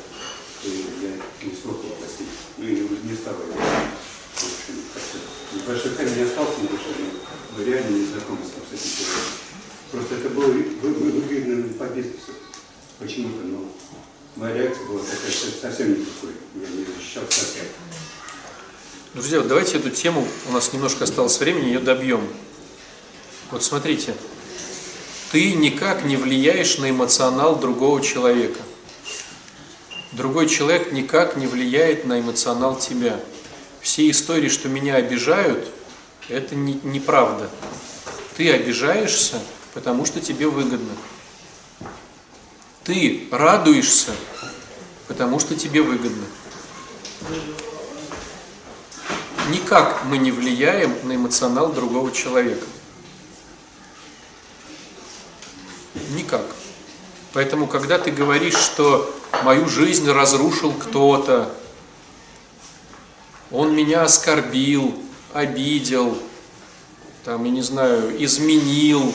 [1.08, 1.16] Я
[1.48, 2.28] не смог его простить.
[2.58, 3.56] Ну и не стал его.
[4.36, 5.18] Общем, как-то
[5.68, 6.70] Большой камень остался но
[7.58, 9.32] мы реально не знакомы с этим человеком.
[9.92, 12.32] Просто это было вы- вы- выгодно по бизнесу.
[13.00, 13.72] Почему-то, но
[14.36, 16.32] моя реакция была такая что совсем не такой.
[16.56, 17.66] Я не защищал совсем.
[19.14, 22.28] Друзья, вот давайте эту тему, у нас немножко осталось времени, ее добьем.
[23.52, 24.16] Вот смотрите,
[25.32, 28.60] ты никак не влияешь на эмоционал другого человека.
[30.14, 33.20] Другой человек никак не влияет на эмоционал тебя.
[33.84, 35.68] Все истории, что меня обижают,
[36.30, 37.50] это не- неправда.
[38.38, 39.40] Ты обижаешься,
[39.74, 40.94] потому что тебе выгодно.
[42.86, 44.12] Ты радуешься,
[45.10, 46.24] потому что тебе выгодно.
[49.50, 52.66] Никак мы не влияем на эмоционал другого человека.
[56.12, 56.46] Никак.
[57.34, 59.14] Поэтому, когда ты говоришь, что
[59.44, 61.54] мою жизнь разрушил кто-то,
[63.54, 65.00] он меня оскорбил,
[65.32, 66.18] обидел,
[67.24, 69.14] там, я не знаю, изменил,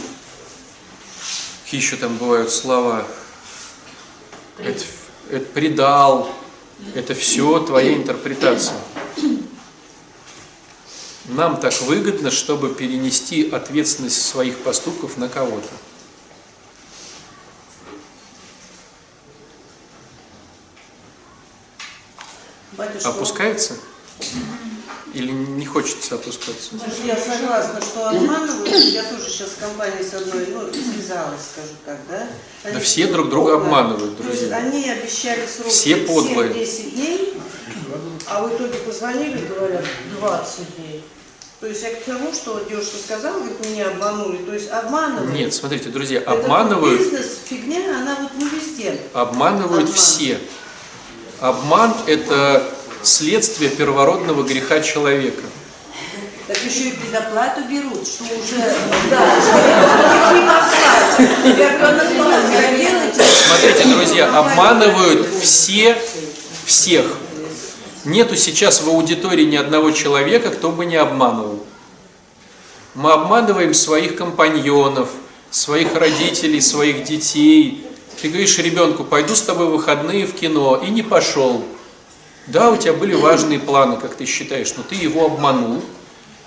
[1.64, 3.04] какие еще там бывают слова,
[4.58, 4.84] это,
[5.28, 6.32] это предал,
[6.94, 8.78] это все твоя интерпретация.
[11.24, 15.68] Нам так выгодно, чтобы перенести ответственность своих поступков на кого-то.
[23.04, 23.76] Опускается?
[25.14, 26.70] Или не хочется опускаться?
[27.04, 28.68] Я согласна, что обманывают.
[28.92, 32.28] Я тоже сейчас в компании с одной, ну, связалась, скажу так, да?
[32.70, 33.66] Да все друг друга подло.
[33.66, 34.56] обманывают, То есть друзья.
[34.58, 36.52] они обещали срок Все подлые.
[36.52, 37.34] 7-10 дней,
[38.26, 39.84] а в итоге позвонили, говорят,
[40.20, 41.02] 20 дней.
[41.60, 44.36] То есть я к тому, что девушка сказала, говорит, меня обманули.
[44.44, 45.32] То есть обманывают.
[45.32, 49.00] Нет, смотрите, друзья, обманывают, бизнес, фигня, она вот не везде.
[49.14, 49.92] обманывают Обман.
[49.94, 50.38] все.
[51.40, 55.42] Обман– это следствие первородного греха человека.
[56.46, 58.56] Так еще и предоплату берут, что уже.
[61.44, 63.22] Ребенок молодец, делайте.
[63.22, 65.96] Смотрите, друзья, обманывают все
[66.64, 67.04] всех.
[68.04, 71.62] Нету сейчас в аудитории ни одного человека, кто бы не обманывал.
[72.94, 75.10] Мы обманываем своих компаньонов,
[75.50, 77.86] своих родителей, своих детей.
[78.22, 81.62] Ты говоришь ребенку, пойду с тобой в выходные в кино, и не пошел.
[82.48, 85.82] Да, у тебя были важные планы, как ты считаешь, но ты его обманул.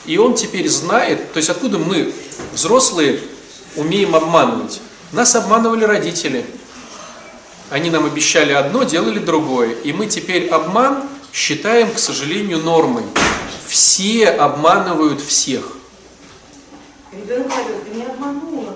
[0.06, 2.12] И он теперь знает, то есть откуда мы,
[2.54, 3.20] взрослые,
[3.76, 4.82] умеем обманывать?
[5.12, 6.44] Нас обманывали родители.
[7.70, 9.74] Они нам обещали одно, делали другое.
[9.84, 13.04] И мы теперь обман считаем, к сожалению, нормой.
[13.68, 15.78] Все обманывают всех.
[17.12, 18.76] Ребенок говорит, ты не обманула.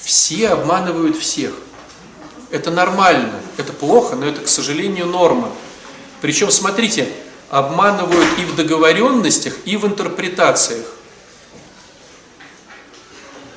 [0.00, 1.52] Все обманывают всех.
[2.50, 5.50] Это нормально, это плохо, но это, к сожалению, норма.
[6.22, 7.08] Причем, смотрите,
[7.50, 10.86] обманывают и в договоренностях, и в интерпретациях.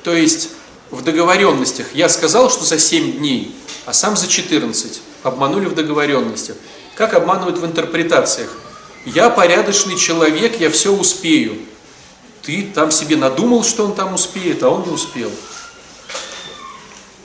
[0.02, 0.50] То есть
[0.90, 3.56] в договоренностях я сказал, что за 7 дней,
[3.86, 5.00] а сам за 14.
[5.22, 6.56] Обманули в договоренностях.
[6.96, 8.52] Как обманывают в интерпретациях?
[9.04, 11.58] Я порядочный человек, я все успею.
[12.42, 15.30] Ты там себе надумал, что он там успеет, а он не успел.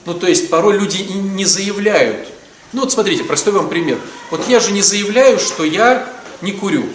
[0.05, 2.27] Ну, то есть порой люди не заявляют.
[2.73, 3.99] Ну, вот смотрите, простой вам пример.
[4.29, 6.07] Вот я же не заявляю, что я
[6.41, 6.85] не курю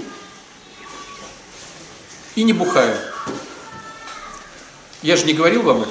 [2.35, 2.97] и не бухаю.
[5.03, 5.91] Я же не говорил вам это.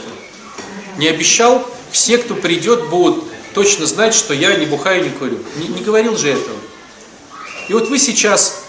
[0.98, 5.40] Не обещал, все, кто придет, будут точно знать, что я не бухаю, не курю.
[5.58, 6.58] Не, не говорил же этого.
[7.68, 8.64] И вот вы сейчас,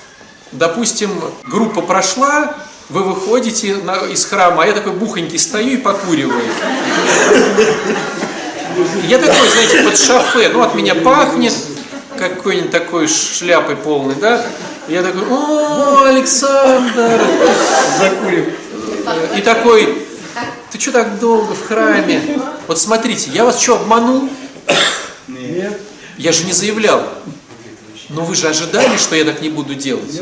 [0.52, 1.10] допустим,
[1.44, 2.56] группа прошла,
[2.88, 6.44] вы выходите на, из храма, а я такой бухонький стою и покуриваю.
[9.08, 11.54] Я такой, знаете, под шафе, ну от меня пахнет
[12.18, 14.44] какой-нибудь такой шляпой полной, да?
[14.88, 17.20] Я такой, о, Александр!
[17.98, 18.52] Закурим.
[19.36, 20.06] И такой,
[20.70, 22.40] ты что так долго в храме?
[22.66, 24.28] Вот смотрите, я вас что, обманул?
[25.28, 25.80] Нет.
[26.18, 27.02] Я же не заявлял.
[28.08, 30.20] Но вы же ожидали, что я так не буду делать.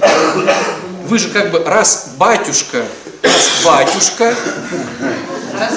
[1.07, 2.85] Вы же как бы, раз батюшка,
[3.23, 4.35] раз батюшка,
[5.53, 5.75] раз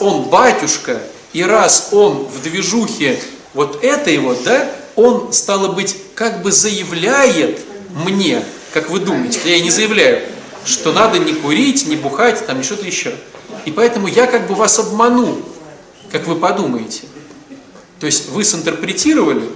[0.00, 1.00] он батюшка,
[1.32, 3.20] и раз он в движухе
[3.54, 7.60] вот этой вот, да, он, стало быть, как бы заявляет
[7.94, 8.42] мне,
[8.72, 10.22] как вы думаете, я и не заявляю,
[10.64, 13.14] что надо не курить, не бухать, там, не что-то еще.
[13.64, 15.38] И поэтому я как бы вас обману,
[16.10, 17.02] как вы подумаете.
[18.00, 19.48] То есть вы синтерпретировали,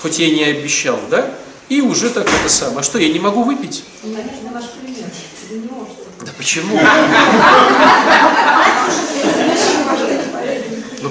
[0.00, 1.34] хоть я и не обещал, да,
[1.68, 2.80] и уже так это самое.
[2.80, 3.84] А что, я не могу выпить?
[4.02, 5.06] Конечно, ваш пример.
[6.20, 6.78] Да почему?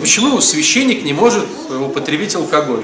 [0.01, 2.83] Почему священник не может употребить алкоголь?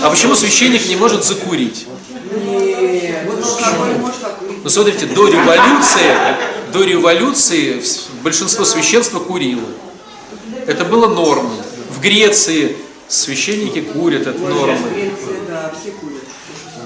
[0.00, 1.88] А почему священник не может закурить?
[4.62, 6.14] Ну смотрите, до революции,
[6.72, 7.82] до революции
[8.22, 9.66] большинство священства курило.
[10.68, 11.56] Это было нормой.
[11.90, 12.76] В Греции
[13.08, 14.78] священники курят, это норма.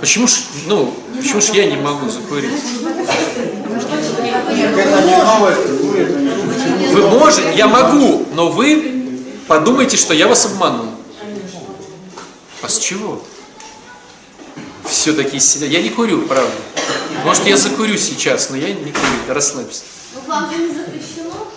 [0.00, 0.32] Почему ж,
[0.66, 2.50] ну, почему ж я не могу закурить?
[2.50, 4.43] Это не новость, курит, они почему?
[6.92, 10.86] Вы можете, я могу, но вы подумайте, что я вас обманул.
[12.62, 13.22] А с чего?
[14.88, 15.70] Все-таки сидят.
[15.70, 16.52] Я не курю, правда.
[17.24, 18.94] Может, я закурю сейчас, но я не курю.
[19.28, 19.82] Расслабься.
[20.14, 21.48] Ну, вам же не запрещено?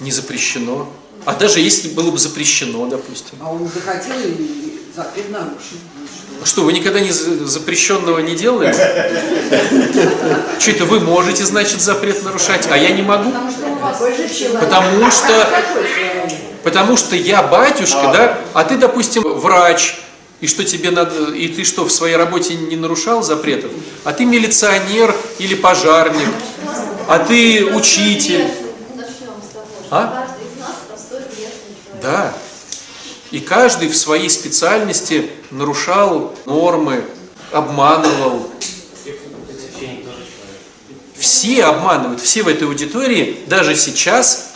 [0.00, 0.88] Не запрещено.
[1.26, 3.38] А даже если было бы запрещено, допустим.
[3.40, 5.78] А он захотел и запрет нарушил.
[6.42, 8.72] А Что, вы никогда не за- запрещенного не делали?
[10.58, 13.30] Что это вы можете, значит, запрет нарушать, а я не могу?
[13.30, 13.98] Потому что у вас
[14.60, 15.48] Потому что,
[16.62, 19.96] потому что я батюшка, да, а ты, допустим, врач,
[20.40, 23.70] и что тебе надо, и ты что, в своей работе не нарушал запретов?
[24.04, 26.28] А ты милиционер или пожарник,
[27.06, 28.46] а ты учитель.
[28.96, 30.06] Начнем с того, что А?
[30.06, 32.02] каждый из нас простой грешный человек.
[32.02, 32.32] Да.
[33.30, 37.04] И каждый в своей специальности нарушал нормы,
[37.52, 38.50] обманывал.
[41.16, 44.52] Все обманывают, все в этой аудитории даже сейчас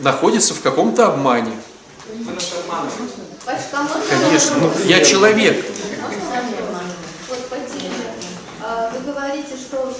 [0.00, 1.52] находятся в каком-то обмане.
[4.10, 5.64] Конечно, ну, я человек.
[8.60, 9.94] А, Вы говорите, что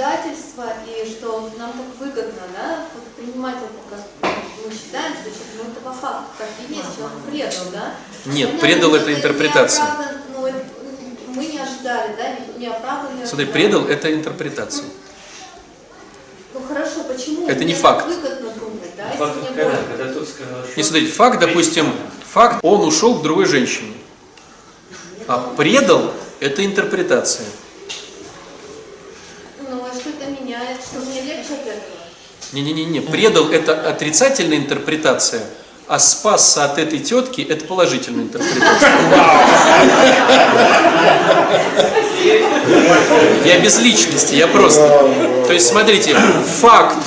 [0.00, 4.32] предательство и что нам так выгодно, да, вот принимать это как
[4.64, 7.94] мы считаем, что человек, ну это по факту так и есть, человек предал, да?
[8.24, 9.84] Нет, Понятно, предал это интерпретация.
[10.34, 10.48] ну,
[11.34, 13.26] мы не ожидали, да, не- неоправданно.
[13.26, 14.86] Смотри, предал это интерпретация.
[16.54, 17.46] Ну хорошо, почему?
[17.48, 18.06] Это не факт.
[18.06, 19.64] так выгодно думать, да, если Факт мне когда?
[19.64, 19.78] больно.
[19.96, 20.76] Когда тот сказал, что...
[20.76, 21.92] Не смотрите, факт, допустим,
[22.32, 23.94] Факт, он ушел к другой женщине.
[25.26, 27.46] А предал– это интерпретация.
[29.68, 30.80] Ну, а что это меняет?
[30.82, 32.00] Что мне легче от этого?
[32.52, 35.42] Не-не-не, предал– это отрицательная интерпретация,
[35.86, 38.90] а спасся от этой тетки– это положительная интерпретация.
[43.44, 44.80] Я без личности, я просто.
[45.46, 46.16] То есть, смотрите,
[46.60, 46.98] факт,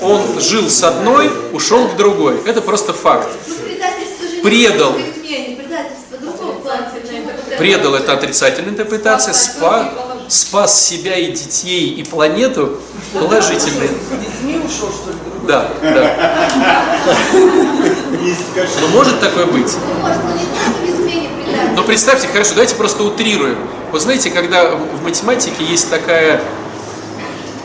[0.00, 2.40] он жил с одной, ушел к другой.
[2.46, 3.28] Это просто факт.
[4.42, 4.94] Предал.
[7.58, 9.92] Предал– это отрицательная интерпретация, спа,
[10.28, 12.78] спас себя и детей, и планету–
[13.12, 13.88] положительная.
[13.88, 15.16] С детьми ушел, что ли?
[15.46, 16.16] Да, да.
[18.80, 19.74] Но может такое быть?
[19.74, 19.80] Ну.
[21.76, 23.58] Но представьте, хорошо, давайте просто утрируем.
[23.90, 26.40] Вот знаете, когда в математике есть такая,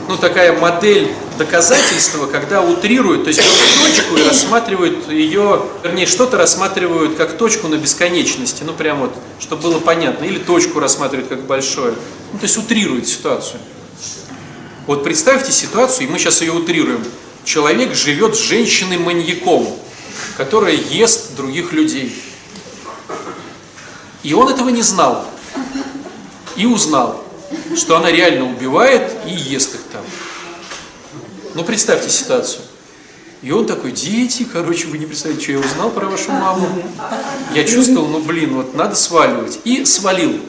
[0.08, 6.38] ну, такая модель доказательства, когда утрируют, то есть берут точку и рассматривают ее, вернее, что-то
[6.38, 11.46] рассматривают как точку на бесконечности, ну, прям вот, чтобы было понятно, или точку рассматривают как
[11.46, 11.94] большое.
[12.32, 13.60] Ну, то есть утрируют ситуацию.
[14.86, 17.04] Вот представьте ситуацию, и мы сейчас ее утрируем.
[17.44, 19.68] Человек живет с женщиной-маньяком,
[20.38, 22.16] которая ест других людей.
[24.24, 25.26] И он этого не знал.
[26.56, 27.24] И узнал,
[27.76, 30.04] что она реально убивает и ест их там.
[31.56, 32.62] Ну, представьте ситуацию.
[33.42, 36.84] И он такой, дети, короче, вы не представляете, что я узнал про вашу маму.
[37.54, 39.60] Я чувствовал, ну, блин, вот надо сваливать.
[39.64, 40.40] И свалил.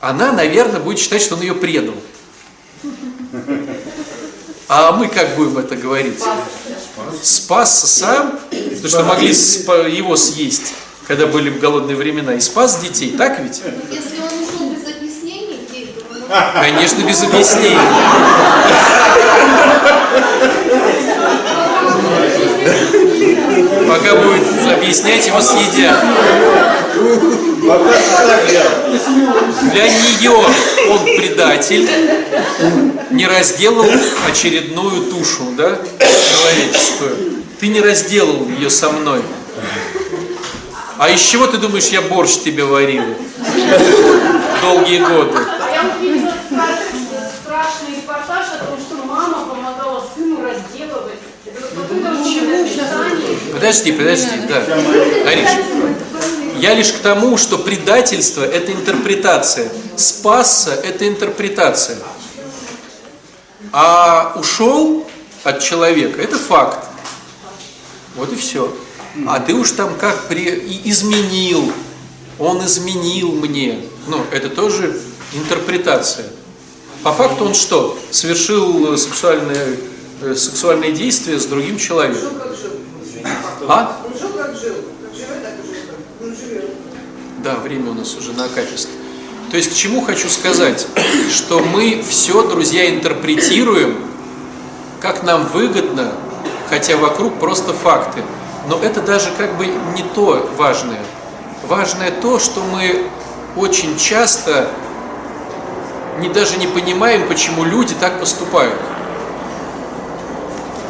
[0.00, 1.94] Она, наверное, будет считать, что он ее предал.
[4.68, 6.22] А мы как будем это говорить?
[7.22, 10.74] Спасся сам, потому что могли его съесть,
[11.06, 13.62] когда были голодные времена, и спас детей, так ведь?
[13.90, 16.00] Если он ушел без объяснений, где это?
[16.10, 17.76] Ну, Конечно, без объяснений.
[23.88, 25.96] Пока будет объяснять, его съедят.
[29.72, 30.30] Для нее
[30.90, 31.88] он предатель,
[33.10, 33.86] не разделал
[34.28, 37.16] очередную тушу, да, человеческую.
[37.60, 39.22] Ты не разделал ее со мной.
[40.98, 43.02] А из чего ты думаешь, я борщ тебе варил?
[44.62, 45.38] Долгие годы.
[45.60, 47.00] А я вот видела страшный,
[47.42, 51.20] страшный репортаж о том, что мама помогала сыну разделывать.
[51.44, 52.65] Это вот какое-то ужасное описание.
[53.52, 54.62] Подожди, подожди, да.
[55.26, 55.48] Ариш,
[56.58, 59.70] я лишь к тому, что предательство– это интерпретация.
[59.96, 61.98] Спасся– это интерпретация.
[63.72, 65.06] А ушел
[65.44, 66.86] от человека– это факт.
[68.14, 68.74] Вот и все.
[69.26, 70.44] А ты уж там как при...
[70.44, 71.72] и изменил.
[72.38, 73.80] Он изменил мне.
[74.06, 75.00] Ну, это тоже
[75.32, 76.26] интерпретация.
[77.02, 77.98] По факту он что?
[78.10, 79.76] Совершил сексуальное,
[80.20, 82.20] сексуальные действия с другим человеком.
[82.20, 82.30] Жил.
[83.68, 83.96] А?
[87.42, 88.88] Да, время у нас уже на акафист.
[89.50, 90.86] То есть к чему хочу сказать?
[91.30, 93.98] Что мы все, друзья, интерпретируем,
[95.00, 96.12] как нам выгодно,
[96.68, 98.22] хотя вокруг просто факты.
[98.68, 101.00] Но это даже как бы не то важное.
[101.68, 103.06] Важное то, что мы
[103.56, 104.68] очень часто
[106.18, 108.74] не, даже не понимаем, почему люди так поступают.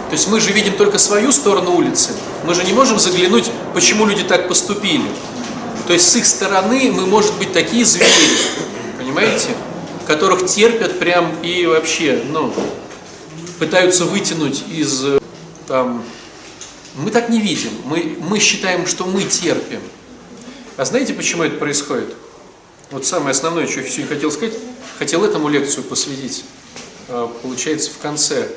[0.09, 2.13] То есть мы же видим только свою сторону улицы.
[2.45, 5.09] Мы же не можем заглянуть, почему люди так поступили.
[5.87, 8.09] То есть с их стороны мы, может быть, такие звери,
[8.99, 9.49] понимаете,
[10.07, 12.53] которых терпят прям и вообще, ну,
[13.59, 15.05] пытаются вытянуть из
[15.67, 16.03] там.
[16.95, 17.71] Мы так не видим.
[17.85, 19.81] Мы, мы считаем, что мы терпим.
[20.77, 22.15] А знаете, почему это происходит?
[22.91, 24.55] Вот самое основное, что я сегодня хотел сказать,
[24.99, 26.45] хотел этому лекцию посвятить,
[27.09, 28.49] а, получается, в конце.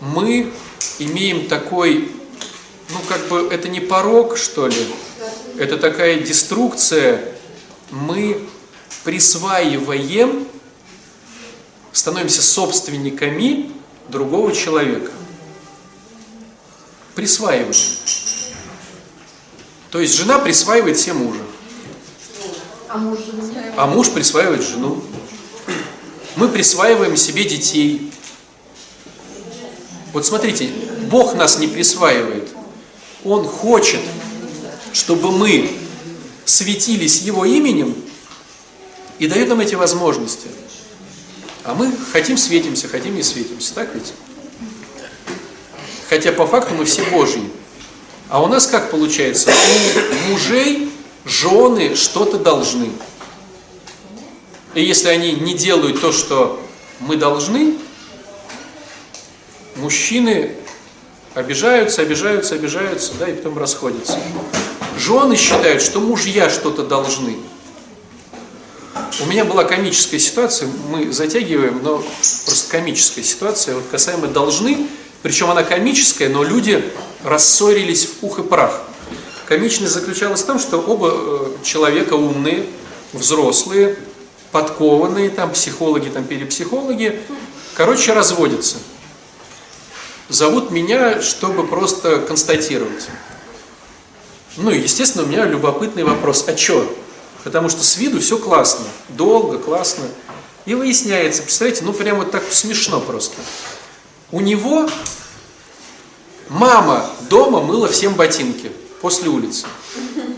[0.00, 0.52] Мы
[0.98, 2.10] имеем такой,
[2.90, 4.86] ну как бы, это не порог, что ли,
[5.58, 7.34] это такая деструкция,
[7.90, 8.40] мы
[9.04, 10.46] присваиваем,
[11.92, 13.72] становимся собственниками
[14.08, 15.10] другого человека.
[17.14, 17.72] Присваиваем.
[19.90, 21.40] То есть жена присваивает себе мужа,
[22.88, 22.98] А
[23.76, 25.02] а муж присваивает жену.
[26.36, 28.07] Мы присваиваем себе детей.
[30.12, 30.70] Вот смотрите,
[31.10, 32.48] Бог нас не присваивает.
[33.24, 34.00] Он хочет,
[34.92, 35.70] чтобы мы
[36.44, 37.94] светились Его именем
[39.18, 40.48] и дает нам эти возможности.
[41.64, 44.12] А мы хотим светимся, хотим не светимся, так ведь?
[46.08, 47.42] Хотя по факту мы все Божьи.
[48.30, 49.50] А у нас как получается?
[49.50, 50.90] У мужей
[51.26, 52.90] жены что-то должны.
[54.74, 56.62] И если они не делают то, что
[57.00, 57.76] мы должны,
[59.78, 60.54] мужчины
[61.38, 64.18] Обижаются, обижаются, обижаются, да, и потом расходятся.
[64.98, 67.36] Жены считают, что мужья что-то должны.
[69.20, 72.02] У меня была комическая ситуация, мы затягиваем, но
[72.44, 74.88] просто комическая ситуация, вот касаемо должны,
[75.22, 76.84] причем она комическая, но люди
[77.22, 78.82] рассорились в пух и прах.
[79.46, 82.66] Комичность заключалась в том, что оба э, человека умные,
[83.12, 83.96] взрослые,
[84.50, 87.20] подкованные, там психологи, там перепсихологи,
[87.74, 88.78] короче, разводятся.
[90.28, 93.08] Зовут меня, чтобы просто констатировать.
[94.58, 96.94] Ну, естественно, у меня любопытный вопрос, а что?
[97.44, 100.04] Потому что с виду все классно, долго, классно.
[100.66, 103.36] И выясняется, представляете, ну прямо так смешно просто.
[104.30, 104.86] У него
[106.50, 108.70] мама дома мыла всем ботинки
[109.00, 109.66] после улицы.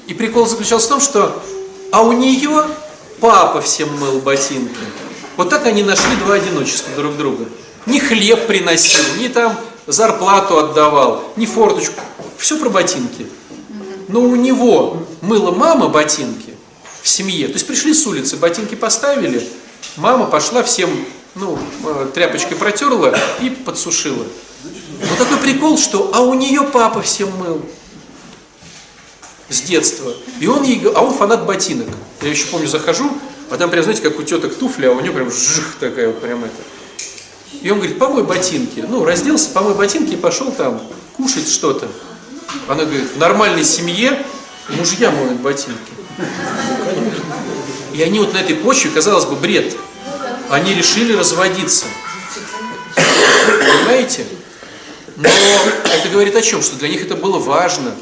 [0.07, 1.43] И прикол заключался в том, что
[1.91, 2.69] а у нее
[3.19, 4.77] папа всем мыл ботинки.
[5.37, 7.49] Вот так они нашли два одиночества друг друга.
[7.87, 9.59] Ни хлеб приносил, ни там
[9.93, 12.01] зарплату отдавал, ни форточку.
[12.39, 13.27] Все про ботинки.
[14.09, 16.55] Но у него мыла мама ботинки
[17.03, 17.47] в семье.
[17.49, 19.47] То есть пришли с улицы, ботинки поставили,
[19.97, 20.91] мама пошла всем
[21.35, 24.27] ну, э, тряпочкой протерла и подсушила.
[25.09, 27.63] Вот такой прикол, что а у нее папа всем мыл
[29.49, 30.13] с детства.
[30.41, 31.89] И он ей, а он фанат ботинок.
[32.23, 33.11] Я еще помню, захожу,
[33.51, 36.21] а там прям, знаете, как у теток туфля, а у нее прям жих такая вот
[36.21, 36.55] прям это.
[37.63, 38.85] И он говорит, помой ботинки.
[38.89, 40.81] Ну, разделся, помой ботинки и пошел там
[41.17, 41.89] кушать что-то.
[42.69, 44.25] Она говорит, в нормальной семье
[44.69, 45.93] мужья моют ботинки.
[47.93, 49.77] И они вот на этой почве, казалось бы, бред.
[50.49, 51.87] Они решили разводиться.
[52.95, 54.27] Понимаете?
[55.17, 56.63] Но это говорит о чем?
[56.63, 57.95] Что для них это было важно.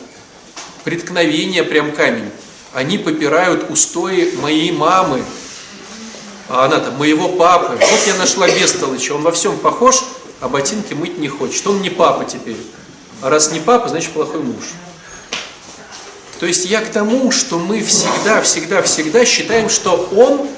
[0.85, 2.31] Преткновение прям камень.
[2.73, 5.23] Они попирают устои моей мамы.
[6.49, 7.79] А она там, моего папы.
[7.79, 9.13] Вот я нашла Бестолыча.
[9.13, 10.03] Он во всем похож,
[10.41, 11.67] а ботинки мыть не хочет.
[11.67, 12.57] Он не папа теперь.
[13.21, 14.65] А раз не папа, значит плохой муж.
[16.41, 20.49] То есть я к тому, что мы всегда, всегда, всегда считаем, что он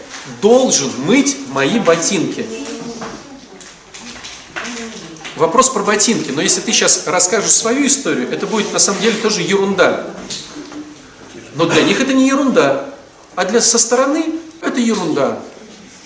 [0.43, 2.47] должен мыть мои ботинки.
[5.37, 6.31] Вопрос про ботинки.
[6.31, 10.07] Но если ты сейчас расскажешь свою историю, это будет на самом деле тоже ерунда.
[11.55, 12.91] Но для них это не ерунда.
[13.35, 14.27] А для со стороны
[14.61, 15.41] это ерунда.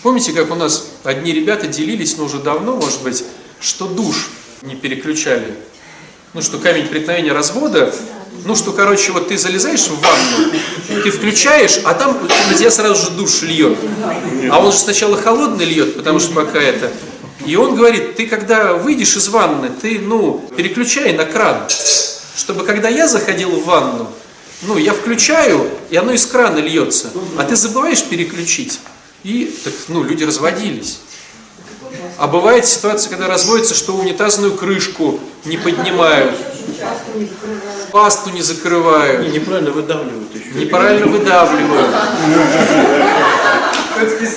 [0.04, 3.24] Помните, как у нас одни ребята делились, но уже давно, может быть,
[3.58, 4.28] что душ
[4.60, 5.54] не переключали.
[6.34, 7.90] Ну, что камень преткновения развода,
[8.44, 10.52] ну, что, короче, вот ты залезаешь в ванну,
[11.02, 13.78] ты включаешь, а там на сразу же душ льет.
[14.50, 16.92] А он же сначала холодный льет, потому что пока это...
[17.46, 21.66] И он говорит, ты когда выйдешь из ванны, ты, ну, переключай на кран,
[22.36, 24.10] чтобы когда я заходил в ванну,
[24.60, 28.80] ну, я включаю, и оно из крана льется, а ты забываешь переключить.
[29.24, 31.00] И, так, ну, люди разводились.
[32.18, 36.32] А бывает ситуация, когда разводятся, что унитазную крышку не поднимают,
[37.90, 39.26] пасту не закрывают.
[39.26, 40.50] И неправильно выдавливают еще.
[40.54, 41.90] Неправильно выдавливают.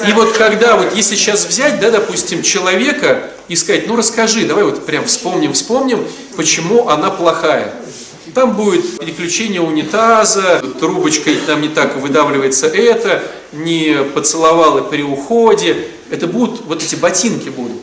[0.08, 4.64] И вот когда, вот если сейчас взять, да, допустим, человека и сказать, ну расскажи, давай
[4.64, 7.74] вот прям вспомним, вспомним, почему она плохая.
[8.38, 15.88] Там будет переключение унитаза, трубочкой там не так выдавливается это, не поцеловала при уходе.
[16.12, 17.82] Это будут, вот эти ботинки будут.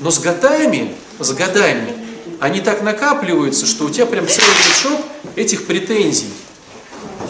[0.00, 1.92] Но с годами, с годами,
[2.40, 4.98] они так накапливаются, что у тебя прям целый мешок
[5.36, 6.32] этих претензий.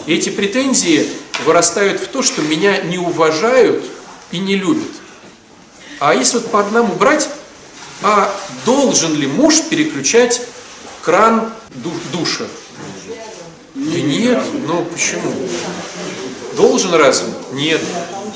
[0.05, 1.09] И эти претензии
[1.43, 3.83] вырастают в то, что меня не уважают
[4.31, 4.87] и не любят.
[5.99, 7.27] А если вот по одному брать,
[8.01, 8.33] а
[8.65, 10.41] должен ли муж переключать
[11.01, 12.45] кран душа?
[13.75, 15.31] Да нет, ну почему?
[16.55, 17.33] Должен разве?
[17.53, 17.81] Нет.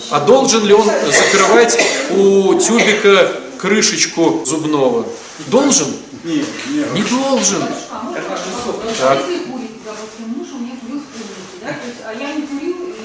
[0.10, 1.78] А должен ли он закрывать
[2.12, 5.06] у тюбика крышечку зубного?
[5.48, 5.88] Должен?
[6.24, 6.94] Нет, нет.
[6.94, 7.64] Не должен.
[9.00, 9.20] Так.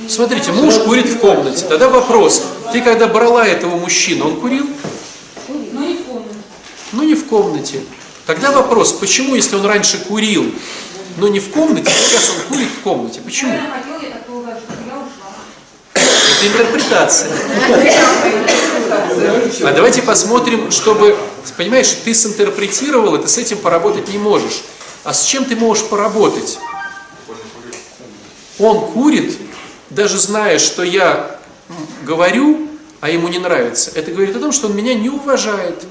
[0.09, 1.66] Смотрите, муж курит в комнате.
[1.68, 2.44] Тогда вопрос.
[2.72, 4.66] Ты когда брала этого мужчину, он курил?
[5.48, 6.36] Но не в комнате.
[6.92, 7.80] Ну не в комнате.
[8.32, 10.54] Тогда вопрос, почему, если он раньше курил,
[11.18, 13.20] но не в комнате, сейчас он курит в комнате?
[13.22, 13.52] Почему?
[15.92, 17.30] Это интерпретация.
[19.64, 21.14] А давайте посмотрим, чтобы,
[21.59, 24.62] понимаешь, ты синтерпретировал, и ты с этим поработать не можешь.
[25.04, 26.59] А с чем ты можешь поработать?
[28.59, 29.36] Он курит,
[29.90, 31.38] даже зная, что я
[32.02, 32.66] говорю,
[33.02, 33.90] а ему не нравится.
[33.94, 35.84] Это говорит о том, что он меня не уважает.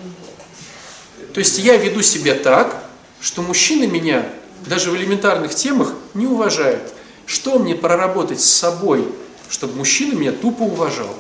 [1.34, 2.84] То есть я веду себя так,
[3.22, 4.28] что мужчина меня
[4.66, 6.94] даже в элементарных темах не уважает.
[7.26, 9.08] Что мне проработать с собой,
[9.50, 11.16] чтобы мужчина меня тупо уважал?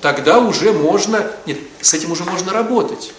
[0.00, 3.12] Тогда уже можно, нет, с этим уже можно работать.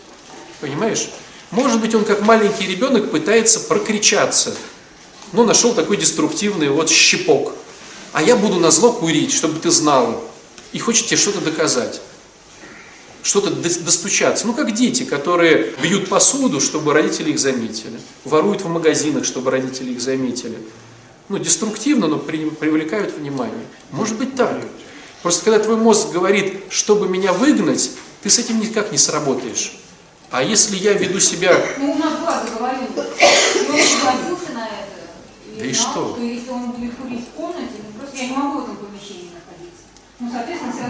[0.61, 1.09] Понимаешь?
[1.51, 4.55] Может быть, он как маленький ребенок пытается прокричаться.
[5.33, 7.53] Ну, нашел такой деструктивный вот щепок.
[8.13, 10.23] А я буду на зло курить, чтобы ты знал.
[10.71, 12.01] И хочет тебе что-то доказать.
[13.23, 14.47] Что-то дос- достучаться.
[14.47, 17.99] Ну, как дети, которые бьют посуду, чтобы родители их заметили.
[18.25, 20.57] Воруют в магазинах, чтобы родители их заметили.
[21.29, 23.65] Ну, деструктивно, но при- привлекают внимание.
[23.91, 24.59] Может быть так.
[25.21, 27.91] Просто когда твой мозг говорит, чтобы меня выгнать,
[28.23, 29.77] ты с этим никак не сработаешь.
[30.31, 32.13] А если я веду себя Ну, у нас
[32.49, 32.95] договоренность.
[32.97, 35.59] И он согласился на это.
[35.59, 36.17] Да и знал, что?
[36.23, 39.29] если он будет курить в комнате, ну, просто я не могу в этом помещении находиться.
[39.29, 40.07] Ну, соответственно, все равно...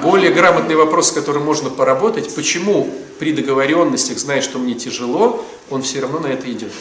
[0.01, 2.89] Более грамотный вопрос, с которым можно поработать, почему
[3.19, 6.71] при договоренностях, зная, что мне тяжело, он все равно на это идет.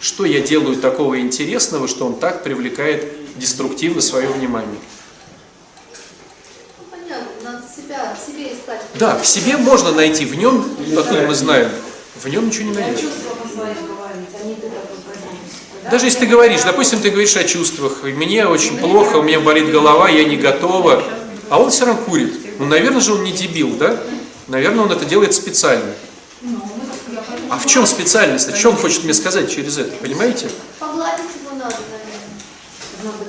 [0.00, 3.06] Что я делаю такого интересного, что он так привлекает
[3.36, 4.80] деструктивно свое внимание?
[6.78, 8.80] Ну, понятно, надо себя, в себе искать.
[8.94, 10.64] Да, в себе можно найти, в нем,
[10.98, 11.68] откуда мы знаем,
[12.16, 13.10] в нем ничего не Я найдешь.
[15.90, 19.70] Даже если ты говоришь, допустим, ты говоришь о чувствах, мне очень плохо, у меня болит
[19.70, 21.02] голова, я не готова,
[21.52, 22.58] а он все равно курит.
[22.58, 23.94] Ну, наверное же он не дебил, да?
[24.48, 25.92] Наверное, он это делает специально.
[27.50, 28.56] А в чем специальность?
[28.56, 30.48] Что он хочет мне сказать через это, понимаете?
[30.78, 33.20] Погладить его надо, наверное.